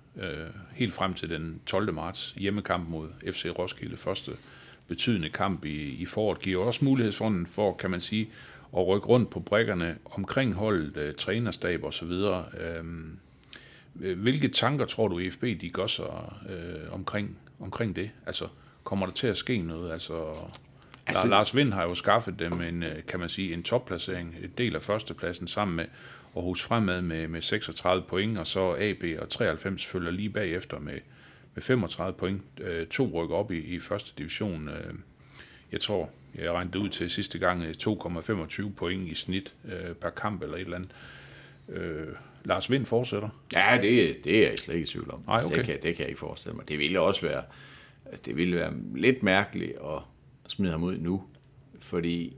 [0.72, 1.92] helt frem til den 12.
[1.94, 4.33] marts, hjemmekamp mod FC Roskilde, første
[4.88, 8.28] betydende kamp i, i foråret, giver også mulighed for, for, kan man sige,
[8.76, 12.44] at rykke rundt på brækkerne omkring holdet, trænerstab og så videre.
[12.61, 13.11] Øhm, øh,
[13.99, 18.11] hvilke tanker tror du, EFB de gør sig øh, omkring, omkring det?
[18.27, 18.49] Altså,
[18.85, 19.93] kommer der til at ske noget?
[19.93, 20.49] Altså,
[21.07, 24.59] altså, Lars Vind har jo skaffet dem en, øh, kan man sige, en topplacering, et
[24.59, 25.85] del af førstepladsen sammen med
[26.37, 30.99] Aarhus Fremad med, med 36 point, og så AB og 93 følger lige bagefter med,
[31.55, 32.43] med 35 point.
[32.61, 34.69] Øh, to rykker op i, i første division.
[34.69, 34.95] Øh,
[35.73, 40.11] jeg tror, jeg regnede ud til sidste gang øh, 2,25 point i snit øh, per
[40.11, 40.91] kamp eller et eller andet.
[41.69, 42.07] Øh,
[42.44, 43.29] Lars Vind fortsætter.
[43.55, 45.20] Ja, det, det er jeg slet ikke i tvivl om.
[45.27, 45.57] Nej, okay.
[45.57, 46.68] det, kan, det kan jeg ikke forestille mig.
[46.68, 47.42] Det ville også være,
[48.24, 49.98] det ville være lidt mærkeligt at
[50.48, 51.22] smide ham ud nu,
[51.81, 52.37] fordi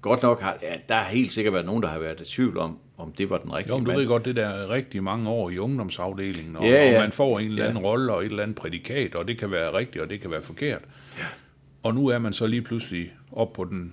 [0.00, 2.58] godt nok har, ja, der har helt sikkert været nogen, der har været i tvivl
[2.58, 4.00] om, om det var den rigtige Jo, men du mand.
[4.00, 6.94] ved godt, det der er rigtig mange år i ungdomsafdelingen, og, Ja, ja.
[6.96, 7.68] og man får en eller Ja.
[7.68, 10.30] anden rolle og et eller andet prædikat, og det kan være rigtigt, og det kan
[10.30, 10.82] være forkert.
[11.82, 13.92] Og nu er man så lige pludselig op på, den,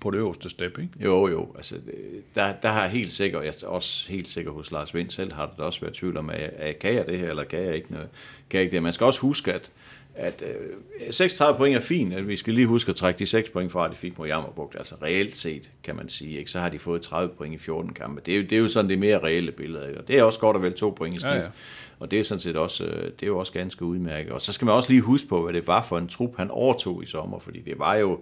[0.00, 0.92] på det øverste step, ikke?
[1.04, 1.48] Jo, jo.
[1.56, 5.10] Altså, det- der, der har helt sikkert, jeg er også helt sikker hos Lars Vind
[5.10, 7.62] selv, har der også været tvivl om, at, at kan jeg det her, eller kan
[7.62, 8.08] jeg ikke, noget,
[8.50, 8.82] kan jeg ikke det.
[8.82, 9.70] Man skal også huske, at,
[10.14, 13.50] at øh, 36 point er fint, at vi skal lige huske at trække de 6
[13.50, 14.76] point fra, de fik mod Jammerbugt.
[14.76, 16.50] Altså reelt set, kan man sige, ikke?
[16.50, 18.20] så har de fået 30 point i 14 kampe.
[18.26, 20.00] Det er jo, det er jo sådan det mere reelle billede, ikke?
[20.00, 21.30] og det er også godt at vel to point i snit.
[21.30, 21.44] Ja, Ja, ja.
[21.44, 21.50] ja.
[21.98, 24.32] Og det er sådan set også, øh, det er jo også ganske udmærket.
[24.32, 26.50] Og så skal man også lige huske på, hvad det var for en trup, han
[26.50, 28.20] overtog i sommer, fordi det var jo,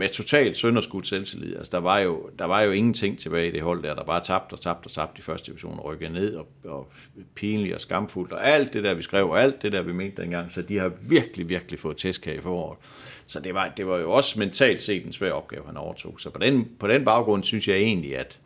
[0.00, 1.56] med totalt sønderskudt selvtillid.
[1.56, 4.20] Altså, der var, jo, der var jo ingenting tilbage i det hold der, der bare
[4.24, 6.92] tabte og tabte og tabte i første division og rykkede ned og, og
[7.34, 10.22] pinligt og skamfuldt og alt det der, vi skrev og alt det der, vi mente
[10.22, 10.52] dengang.
[10.52, 12.78] Så de har virkelig, virkelig fået tæsk her i foråret.
[13.26, 16.20] Så det var, det var jo også mentalt set en svær opgave, han overtog.
[16.20, 18.38] Så på den, på den baggrund synes jeg egentlig, at,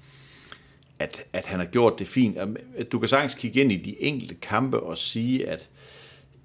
[0.98, 2.38] at, at han har gjort det fint.
[2.92, 5.68] Du kan sagtens kigge ind i de enkelte kampe og sige, at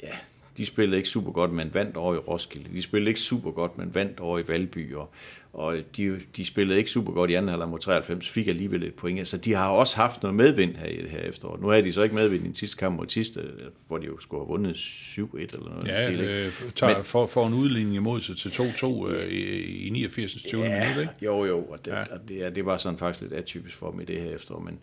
[0.03, 0.13] ja,
[0.59, 2.69] de spillede ikke super godt, men vandt over i Roskilde.
[2.73, 4.93] De spillede ikke super godt, men vandt over i Valby.
[4.93, 5.11] Og,
[5.53, 8.93] og de, de spillede ikke super godt i anden halvleg mod 93, fik alligevel et
[8.93, 9.27] point.
[9.27, 11.57] Så de har også haft noget medvind her i det her efterår.
[11.61, 13.41] Nu havde de så ikke medvind i den sidste kamp mod Tiste,
[13.87, 15.87] hvor de jo skulle have vundet 7-1 eller noget.
[15.87, 19.87] Ja, stil, øh, tager, Men- får, får en udligning imod sig til 2-2 øh, i,
[19.87, 20.33] i 89.
[20.33, 20.63] 20.
[20.63, 20.69] Ja.
[20.69, 21.13] minut, ikke?
[21.21, 22.01] Jo, jo, og det, ja.
[22.01, 24.59] og det, ja, det var sådan faktisk lidt atypisk for dem i det her efterår,
[24.59, 24.79] men,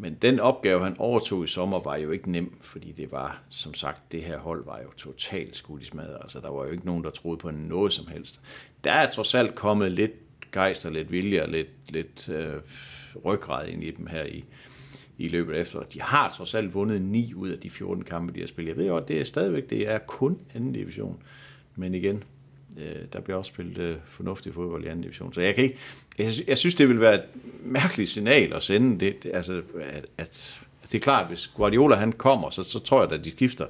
[0.00, 3.74] men den opgave, han overtog i sommer, var jo ikke nem, fordi det var, som
[3.74, 6.18] sagt, det her hold var jo totalt skudt i smadret.
[6.20, 8.40] Altså, der var jo ikke nogen, der troede på noget som helst.
[8.84, 10.12] Der er trods alt kommet lidt
[10.52, 12.54] gejst og lidt vilje og lidt, lidt øh,
[13.24, 14.44] ryggrad ind i dem her i,
[15.18, 15.86] i løbet af.
[15.92, 18.70] De har trods alt vundet 9 ud af de 14 kampe, de har spillet.
[18.70, 21.22] Jeg ved godt, det er stadigvæk, det er kun anden division.
[21.76, 22.24] Men igen,
[23.12, 25.32] der bliver også spillet øh, fornuftig fodbold i anden division.
[25.32, 25.76] Så jeg kan ikke,
[26.18, 27.24] jeg, jeg synes, det vil være et
[27.64, 31.96] mærkeligt signal at sende det, det altså, at, at, at det er klart, hvis Guardiola
[31.96, 33.66] han kommer, så, så tror jeg, at de skifter.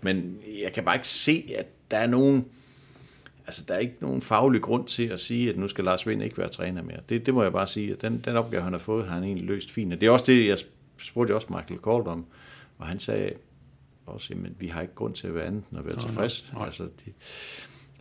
[0.00, 2.44] Men jeg kan bare ikke se, at der er nogen,
[3.46, 6.22] altså der er ikke nogen faglig grund til at sige, at nu skal Lars Vind
[6.22, 7.00] ikke være træner mere.
[7.08, 9.24] Det, det må jeg bare sige, at den, den opgave, han har fået, har han
[9.24, 9.92] egentlig løst fint.
[9.92, 10.58] Og det er også det, jeg
[10.98, 12.26] spurgte også Michael Kold om,
[12.78, 13.32] og han sagde
[14.06, 16.52] også, at vi har ikke grund til at være andet end at være tilfreds.
[16.60, 17.12] Altså, det,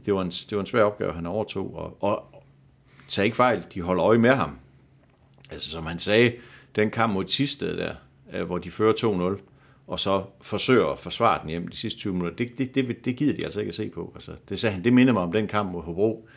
[0.06, 2.44] det, var en, det var en svær opgave, han overtog, og, og
[3.08, 4.58] tag ikke fejl, de holder øje med ham.
[5.52, 6.34] Altså som han sagde,
[6.76, 7.96] den kamp mod Tisted der,
[8.34, 9.42] øh, hvor de fører 2-0,
[9.88, 13.16] og så forsøger at forsvare den hjem de sidste 20 minutter, det, det, det, det
[13.16, 14.12] gider de altså ikke at se på.
[14.16, 16.28] Altså, det, sagde han, det minder mig om den kamp mod Hobro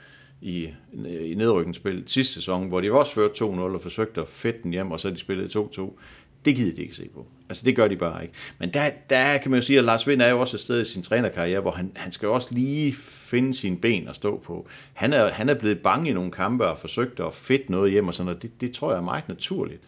[0.40, 0.68] i,
[1.04, 4.90] i nedrykningsspil sidste sæson, hvor de også førte 2-0 og forsøgte at fedte den hjem,
[4.90, 5.98] og så de spillede 2-2.
[6.46, 7.26] Det gider de ikke se på.
[7.48, 8.34] Altså, det gør de bare ikke.
[8.58, 10.80] Men der, der kan man jo sige, at Lars Vind er jo også et sted
[10.80, 14.38] i sin trænerkarriere, hvor han, han skal jo også lige finde sine ben at stå
[14.38, 14.68] på.
[14.92, 18.08] Han er, han er blevet bange i nogle kampe og forsøgt at fedt noget hjem
[18.08, 18.42] og sådan noget.
[18.42, 19.80] Det, det tror jeg er meget naturligt,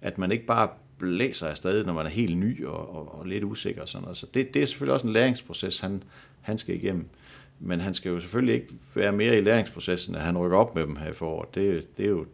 [0.00, 3.44] at man ikke bare blæser afsted, når man er helt ny og, og, og lidt
[3.44, 4.16] usikker og sådan noget.
[4.16, 6.02] Så det, det er selvfølgelig også en læringsproces, han,
[6.40, 7.08] han skal igennem.
[7.60, 10.82] Men han skal jo selvfølgelig ikke være mere i læringsprocessen, at han rykker op med
[10.82, 11.54] dem her i foråret.
[11.54, 12.26] Det, det er jo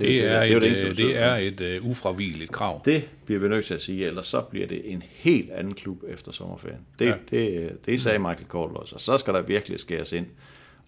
[0.00, 2.82] det, er, jo et, eneste, der øh, det er et uh, ufravigeligt krav.
[2.84, 6.02] Det bliver vi nødt til at sige, ellers så bliver det en helt anden klub
[6.08, 6.86] efter sommerferien.
[6.98, 7.14] Det, Ja.
[7.30, 10.26] det, det sagde Michael Kohl også, og så skal der virkelig skæres ind,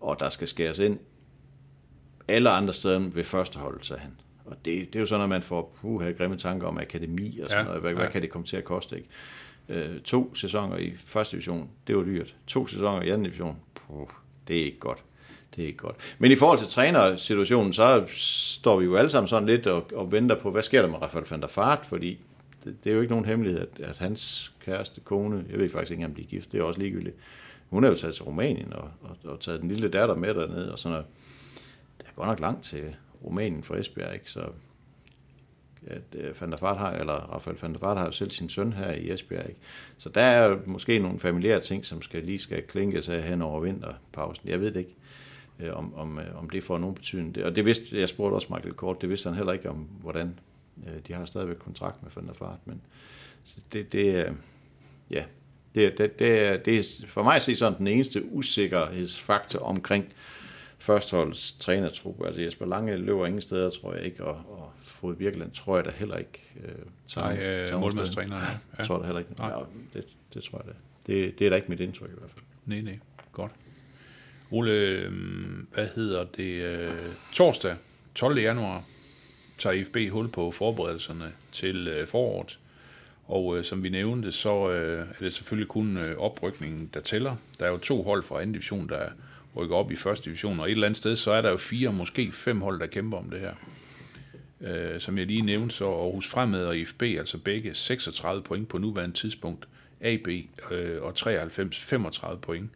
[0.00, 0.98] og der skal skæres ind
[2.28, 4.12] alle andre steder end ved første hold, sagde han.
[4.44, 7.50] Og det, det er jo sådan, at man får uh, grimme tanker om akademi og
[7.50, 7.66] sådan ja.
[7.66, 7.80] noget.
[7.80, 7.96] Hvad, ja.
[7.96, 8.96] hvad kan det komme til at koste?
[8.96, 9.08] Ikke?
[9.68, 12.34] Øh, to sæsoner i første division, det var dyrt.
[12.46, 14.08] To sæsoner i anden division, puh,
[14.48, 15.04] det er ikke godt.
[15.56, 15.96] Det er ikke godt.
[16.18, 20.12] Men i forhold til trænersituationen, så står vi jo alle sammen sådan lidt og, og
[20.12, 22.18] venter på, hvad sker der med Rafael van der Fart, fordi
[22.64, 25.90] det, det er jo ikke nogen hemmelighed, at, at hans kæreste, kone, jeg ved faktisk
[25.92, 27.16] ikke, om de er gift, det er også ligegyldigt.
[27.70, 30.72] Hun er jo taget til Rumænien og, og, og taget den lille datter med dernede,
[30.72, 31.06] og sådan noget.
[31.98, 34.30] Det er godt nok langt til Rumænien fra Esbjerg, ikke?
[34.30, 34.40] Så
[35.86, 38.48] at øh, Van der Fart har, eller Rafael van der Fart har jo selv sin
[38.48, 39.60] søn her i Esbjerg, ikke?
[39.98, 43.60] Så der er måske nogle familiære ting, som skal lige skal klinkes af hen over
[43.60, 44.48] vinterpausen.
[44.48, 44.94] Jeg ved det ikke,
[45.60, 47.34] øh, om, om, øh, om det får nogen betydning.
[47.34, 49.76] Det- Og det vidste, jeg spurgte også Michael Kort, det vidste han heller ikke om,
[50.00, 50.38] hvordan.
[50.86, 52.80] Øh, de har stadigvæk kontrakt med Van der Fart, men
[53.44, 54.32] så det, det
[55.10, 55.24] ja,
[55.74, 60.12] det, det, det, er, det er for mig at se sådan den eneste usikkerhedsfaktor omkring
[60.78, 62.24] førsteholds trænertrup.
[62.26, 65.84] Altså Jesper Lange løber ingen steder, tror jeg ikke, og, og Frode Birkeland tror jeg
[65.84, 66.42] da heller ikke.
[66.64, 66.72] Øh,
[67.08, 68.48] tager Nej, øh, målmandstræneren, ja.
[68.78, 69.32] Jeg tror det heller ikke.
[69.38, 69.48] Nej.
[69.48, 69.58] Ja,
[69.94, 71.12] det, det tror jeg da.
[71.12, 72.44] Det, det er da ikke mit indtryk i hvert fald.
[72.66, 72.98] Nej, nej.
[73.32, 73.52] Godt.
[74.50, 76.62] Ole, øhm, hvad hedder det?
[76.62, 76.90] øh,
[77.32, 77.76] Torsdag,
[78.14, 78.38] 12.
[78.38, 78.84] januar,
[79.58, 82.58] tager IFB hul på forberedelserne til øh, foråret.
[83.26, 87.36] Og øh, som vi nævnte, så øh, er det selvfølgelig kun øh, oprykningen, der tæller.
[87.58, 89.08] Der er jo to hold fra anden division, der
[89.56, 91.92] rykker op i første division, og et eller andet sted, så er der jo fire,
[91.92, 93.54] måske fem hold, der kæmper om det her.
[94.60, 98.78] Øh, som jeg lige nævnte, så Aarhus Fremad og IFB, altså begge 36 point på
[98.78, 99.68] nuværende tidspunkt,
[100.00, 100.28] AB
[100.70, 102.70] øh, og 93 35 point.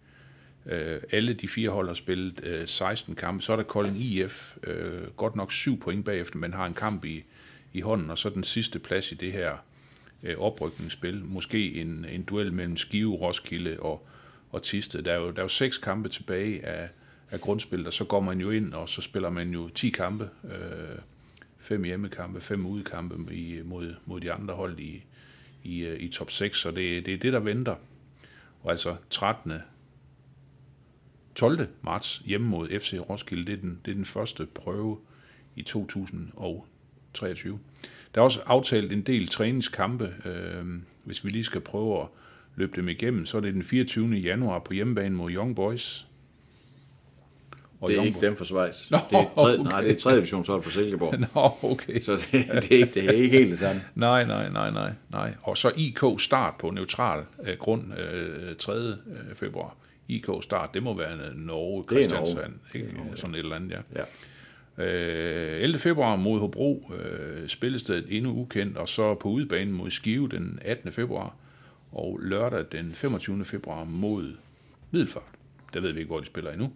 [0.66, 3.42] Øh, alle de fire hold har spillet øh, 16 kampe.
[3.42, 7.05] Så er der Kolding IF, øh, godt nok 7 point bagefter, men har en kamp
[7.05, 7.25] i,
[7.73, 9.53] i hånden, og så den sidste plads i det her
[10.23, 11.25] øh, oprykningsspil.
[11.25, 14.07] Måske en, en duel mellem Skive, Roskilde og,
[14.51, 15.03] og Tisted.
[15.03, 16.88] Der er, jo, der er jo seks kampe tilbage af,
[17.31, 20.29] af grundspillet, og så går man jo ind, og så spiller man jo 10 kampe.
[20.44, 20.99] Øh,
[21.64, 25.05] fem hjemmekampe, fem udekampe i, mod, mod de andre hold i,
[25.62, 27.77] i, øh, i top 6, så det, det er det, der venter.
[28.62, 29.53] Og altså 13.
[31.35, 31.68] 12.
[31.83, 34.98] marts hjemme mod FC Roskilde, det er den, det er den første prøve
[35.57, 37.59] i 2023.
[38.14, 40.14] Der er også aftalt en del træningskampe.
[40.24, 40.64] Øh,
[41.05, 42.07] hvis vi lige skal prøve at
[42.57, 44.14] løbe dem igennem, så er det den 24.
[44.14, 46.07] januar på hjemmebane mod Young Boys.
[47.80, 48.90] Og Det er ikke dem for Schweiz.
[48.90, 49.70] Nå, det er tredje, okay.
[49.70, 50.16] Nej, det er 3.
[50.16, 51.14] divisionshold for Silkeborg.
[51.20, 52.00] Nå, okay.
[52.00, 53.82] Så det, det, er ikke, det er ikke helt det samme.
[53.94, 55.34] Nej, nej, nej, nej, nej.
[55.42, 58.72] Og så IK start på neutral øh, grund øh, 3.
[58.76, 58.94] Øh,
[59.34, 59.76] februar.
[60.08, 62.52] IK start, det må være øh, Norge, er Christiansand, Norge.
[62.74, 62.96] ikke?
[63.16, 64.00] Sådan et eller andet, ja.
[64.00, 64.04] Ja.
[64.84, 65.78] Øh, 11.
[65.78, 70.92] februar mod Hobro, øh, spillestedet endnu ukendt, og så på udebane mod Skive den 18.
[70.92, 71.34] februar,
[71.92, 73.44] og lørdag den 25.
[73.44, 74.32] februar mod
[74.90, 75.22] Middelfart.
[75.74, 76.72] Der ved vi ikke, hvor de spiller endnu.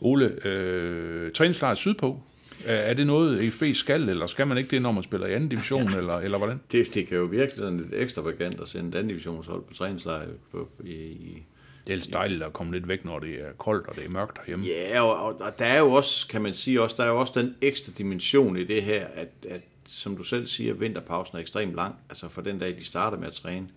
[0.00, 2.22] Ole, øh, træningslejr sydpå,
[2.64, 5.48] er, det noget, EFB skal, eller skal man ikke det, når man spiller i anden
[5.48, 6.60] division, eller, eller hvordan?
[6.72, 10.26] Det, det kan jo virkelig være lidt ekstravagant at sende et andet divisionshold på træningslejr
[10.52, 11.42] på, i, i,
[11.84, 14.10] Det er ellers dejligt at komme lidt væk, når det er koldt, og det er
[14.10, 14.66] mørkt herhjemme.
[14.66, 17.20] Ja, og, og, og der er jo også, kan man sige, også, der er jo
[17.20, 21.40] også den ekstra dimension i det her, at, at som du selv siger, vinterpausen er
[21.40, 21.94] ekstremt lang.
[22.08, 23.68] Altså for den dag, de starter med at træne,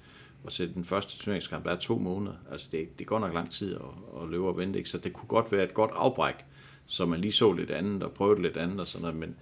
[0.43, 2.33] og sætte den første turneringskamp, der er to måneder.
[2.51, 4.89] Altså det, det går nok lang tid at, at løbe og vente, ikke?
[4.89, 6.35] så det kunne godt være et godt afbræk,
[6.85, 9.35] så man lige så lidt andet og prøvede lidt andet og sådan noget, men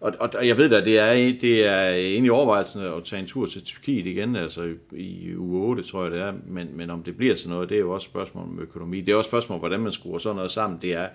[0.00, 3.20] og, og, og jeg ved da, det er, det er inde i overvejelsen at tage
[3.20, 6.68] en tur til Tyrkiet igen, altså i, i uge 8, tror jeg det er, men,
[6.72, 9.00] men om det bliver til noget, det er jo også et spørgsmål om økonomi.
[9.00, 10.78] Det er også et spørgsmål, hvordan man skruer sådan noget sammen.
[10.82, 11.08] Det er,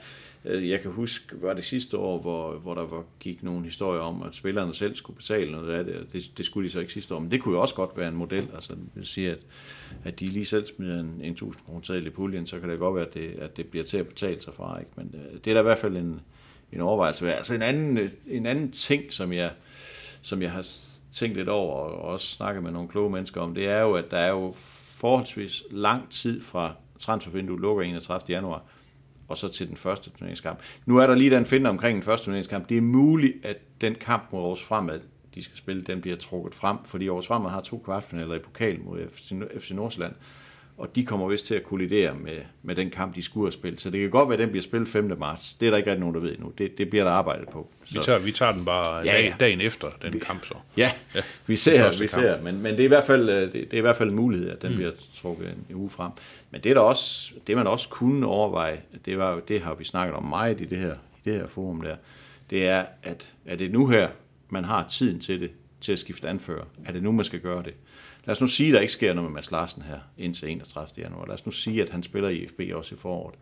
[0.46, 4.02] øh, jeg kan huske, var det sidste år, hvor, hvor der var, gik nogle historier
[4.02, 6.80] om, at spillerne selv skulle betale noget af det, og det, det skulle de så
[6.80, 9.06] ikke sidste år, men det kunne jo også godt være en model, altså det vil
[9.06, 9.40] sige, at,
[10.04, 12.96] at de lige selv smider en, en 1000 kroner i puljen, så kan det godt
[12.96, 14.92] være, at det, at det bliver til at betale sig fra, ikke?
[14.96, 16.22] men øh, det er da i hvert fald en,
[16.74, 17.38] en overvejelse værd.
[17.38, 19.52] Altså en anden, øh, en anden ting, som jeg,
[20.22, 20.68] som jeg har
[21.12, 24.12] tænkt lidt over, og også snakket med nogle kloge mennesker om, det er jo, at
[24.12, 24.54] der er jo
[25.02, 28.22] forholdsvis lang tid fra transfervinduet lukker 31.
[28.30, 28.64] januar,
[29.28, 30.60] og så til den første turneringskamp.
[30.86, 32.70] Nu er der lige den finde omkring den første turneringskamp.
[32.70, 35.00] Det er muligt, at den kamp mod Aarhus Fremad,
[35.36, 38.80] de skal spille, den bliver trukket frem, fordi Aarhus Fremad har to kvartfinaler i pokal
[38.80, 40.14] mod FC, FC Nordsjælland,
[40.78, 43.82] og de kommer vist til at kollidere med, med den kamp, de skulle have spillet.
[43.82, 45.16] Så det kan godt være, at den bliver spillet 5.
[45.20, 45.54] marts.
[45.54, 46.54] Det er der ikke rigtig nogen, der ved endnu.
[46.58, 47.70] Det, det bliver der arbejdet på.
[47.86, 47.94] Så.
[47.94, 50.54] Vi tager, vi tager den bare Ja, ja, dagen efter den kamp så.
[50.78, 52.10] Ja, Ja, vi ser, vi kamp.
[52.10, 52.42] ser.
[52.42, 54.16] Men, men det, er i hvert fald, øh, det, det er i hvert fald en
[54.16, 54.76] mulighed, at den mm.
[54.76, 56.12] bliver trukket en, en uge frem.
[56.52, 59.84] Men det, er der også, det man også kunne overveje, det, var, det har vi
[59.84, 61.96] snakket om meget i det her, i det her forum der,
[62.50, 64.10] det er, at er det nu her,
[64.50, 66.66] man har tiden til det, til at skifte anfører?
[66.86, 67.74] Er det nu, man skal gøre det?
[68.26, 71.04] Lad os nu sige, at der ikke sker noget med Mads Larsen her indtil 31.
[71.04, 71.26] januar.
[71.26, 73.36] Lad os nu sige, at han spiller i FB også i foråret.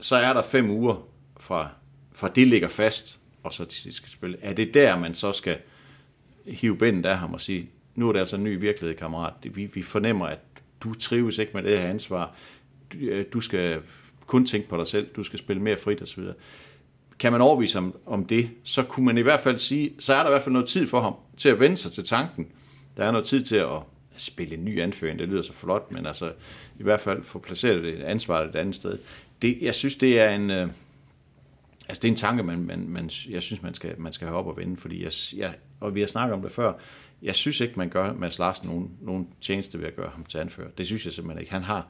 [0.00, 1.08] Så er der fem uger
[1.40, 1.68] fra,
[2.12, 4.38] fra det ligger fast, og så til sidst skal spille.
[4.42, 5.58] Er det der, man så skal
[6.46, 9.32] hive bændet af ham og sige, nu er det altså en ny virkelighed, kammerat.
[9.42, 10.40] Vi, vi fornemmer, at
[10.80, 12.36] du trives ikke med det her ansvar.
[12.92, 13.80] Du, øh, du skal
[14.26, 15.08] kun tænke på dig selv.
[15.16, 16.22] Du skal spille mere frit osv.
[17.18, 20.18] Kan man overvise om, om det, så kunne man i hvert fald sige, så er
[20.18, 22.48] der i hvert fald noget tid for ham til at vende sig til tanken.
[22.96, 23.80] Der er noget tid til at
[24.16, 25.18] spille en ny anføring.
[25.18, 26.32] Det lyder så flot, men altså
[26.78, 28.98] i hvert fald få placeret det ansvar et andet sted.
[29.42, 30.50] Det, jeg synes, det er en...
[30.50, 30.68] Øh,
[31.88, 34.38] Altså, det er en tanke, man, man, man, jeg synes, man skal, man skal have
[34.38, 36.72] op og vende, fordi jeg, jeg, og vi har snakket om det før,
[37.22, 40.38] jeg synes ikke, man gør Mads Larsen nogen, nogen tjeneste ved at gøre ham til
[40.38, 40.68] anfører.
[40.78, 41.52] Det synes jeg simpelthen ikke.
[41.52, 41.88] Han har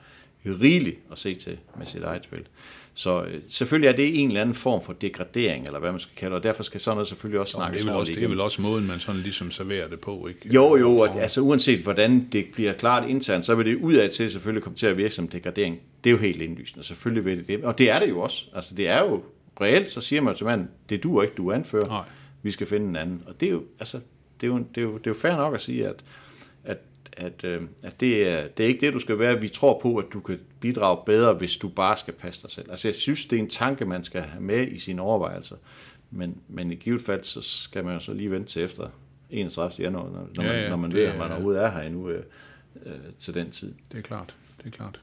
[0.50, 2.46] rigeligt at se til med sit eget spil.
[2.94, 6.16] Så øh, selvfølgelig er det en eller anden form for degradering, eller hvad man skal
[6.16, 8.22] kalde det, og derfor skal sådan noget selvfølgelig også Det snakkes er, vel også, det
[8.22, 10.54] er vel også måden, man sådan ligesom serverer det på, ikke?
[10.54, 14.30] Jo, jo, og, altså uanset hvordan det bliver klart internt, så vil det udad til
[14.30, 15.78] selvfølgelig komme til at virke som degradering.
[16.04, 17.64] Det er jo helt indlysende, selvfølgelig vil det det.
[17.64, 18.46] Og det er det jo også.
[18.54, 19.22] Altså det er jo
[19.60, 21.86] reelt, så siger man til manden, det du ikke, du anfører.
[21.86, 22.04] Nej.
[22.42, 23.22] Vi skal finde en anden.
[23.26, 24.00] Og det er jo, altså,
[24.40, 26.04] det er jo, det er jo, det er jo fair nok at sige, at,
[27.16, 29.40] at, øh, at det, er, det er ikke det, du skal være.
[29.40, 32.70] Vi tror på, at du kan bidrage bedre, hvis du bare skal passe dig selv.
[32.70, 35.56] Altså jeg synes, det er en tanke, man skal have med i sine overvejelser.
[36.10, 38.88] Men, men i givet fald, så skal man jo så lige vente til efter
[39.30, 39.84] 31.
[39.84, 41.80] januar, når, når, Ja, man, ja, når man det ved, at man overhovedet er her
[41.80, 42.22] endnu øh,
[42.86, 43.74] øh, til den tid.
[43.92, 45.00] Det er klart, det er klart.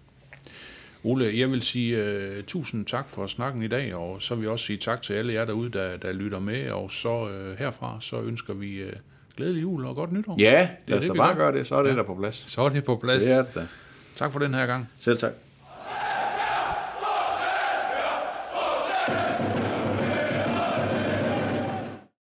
[1.03, 4.51] Ole, jeg vil sige uh, tusind tak for snakken i dag, og så vil jeg
[4.51, 7.97] også sige tak til alle jer derude, der, der lytter med, og så uh, herfra,
[8.01, 8.89] så ønsker vi uh,
[9.37, 10.35] glædelig jul og godt nytår.
[10.39, 11.35] Ja, det lad os da bare gør.
[11.35, 11.95] gøre det, så er det Ja.
[11.95, 12.43] der på plads.
[12.47, 13.23] Så er det på plads.
[13.23, 13.67] Det er det da.
[14.15, 14.89] Tak for den her gang.
[14.99, 15.31] Selv tak.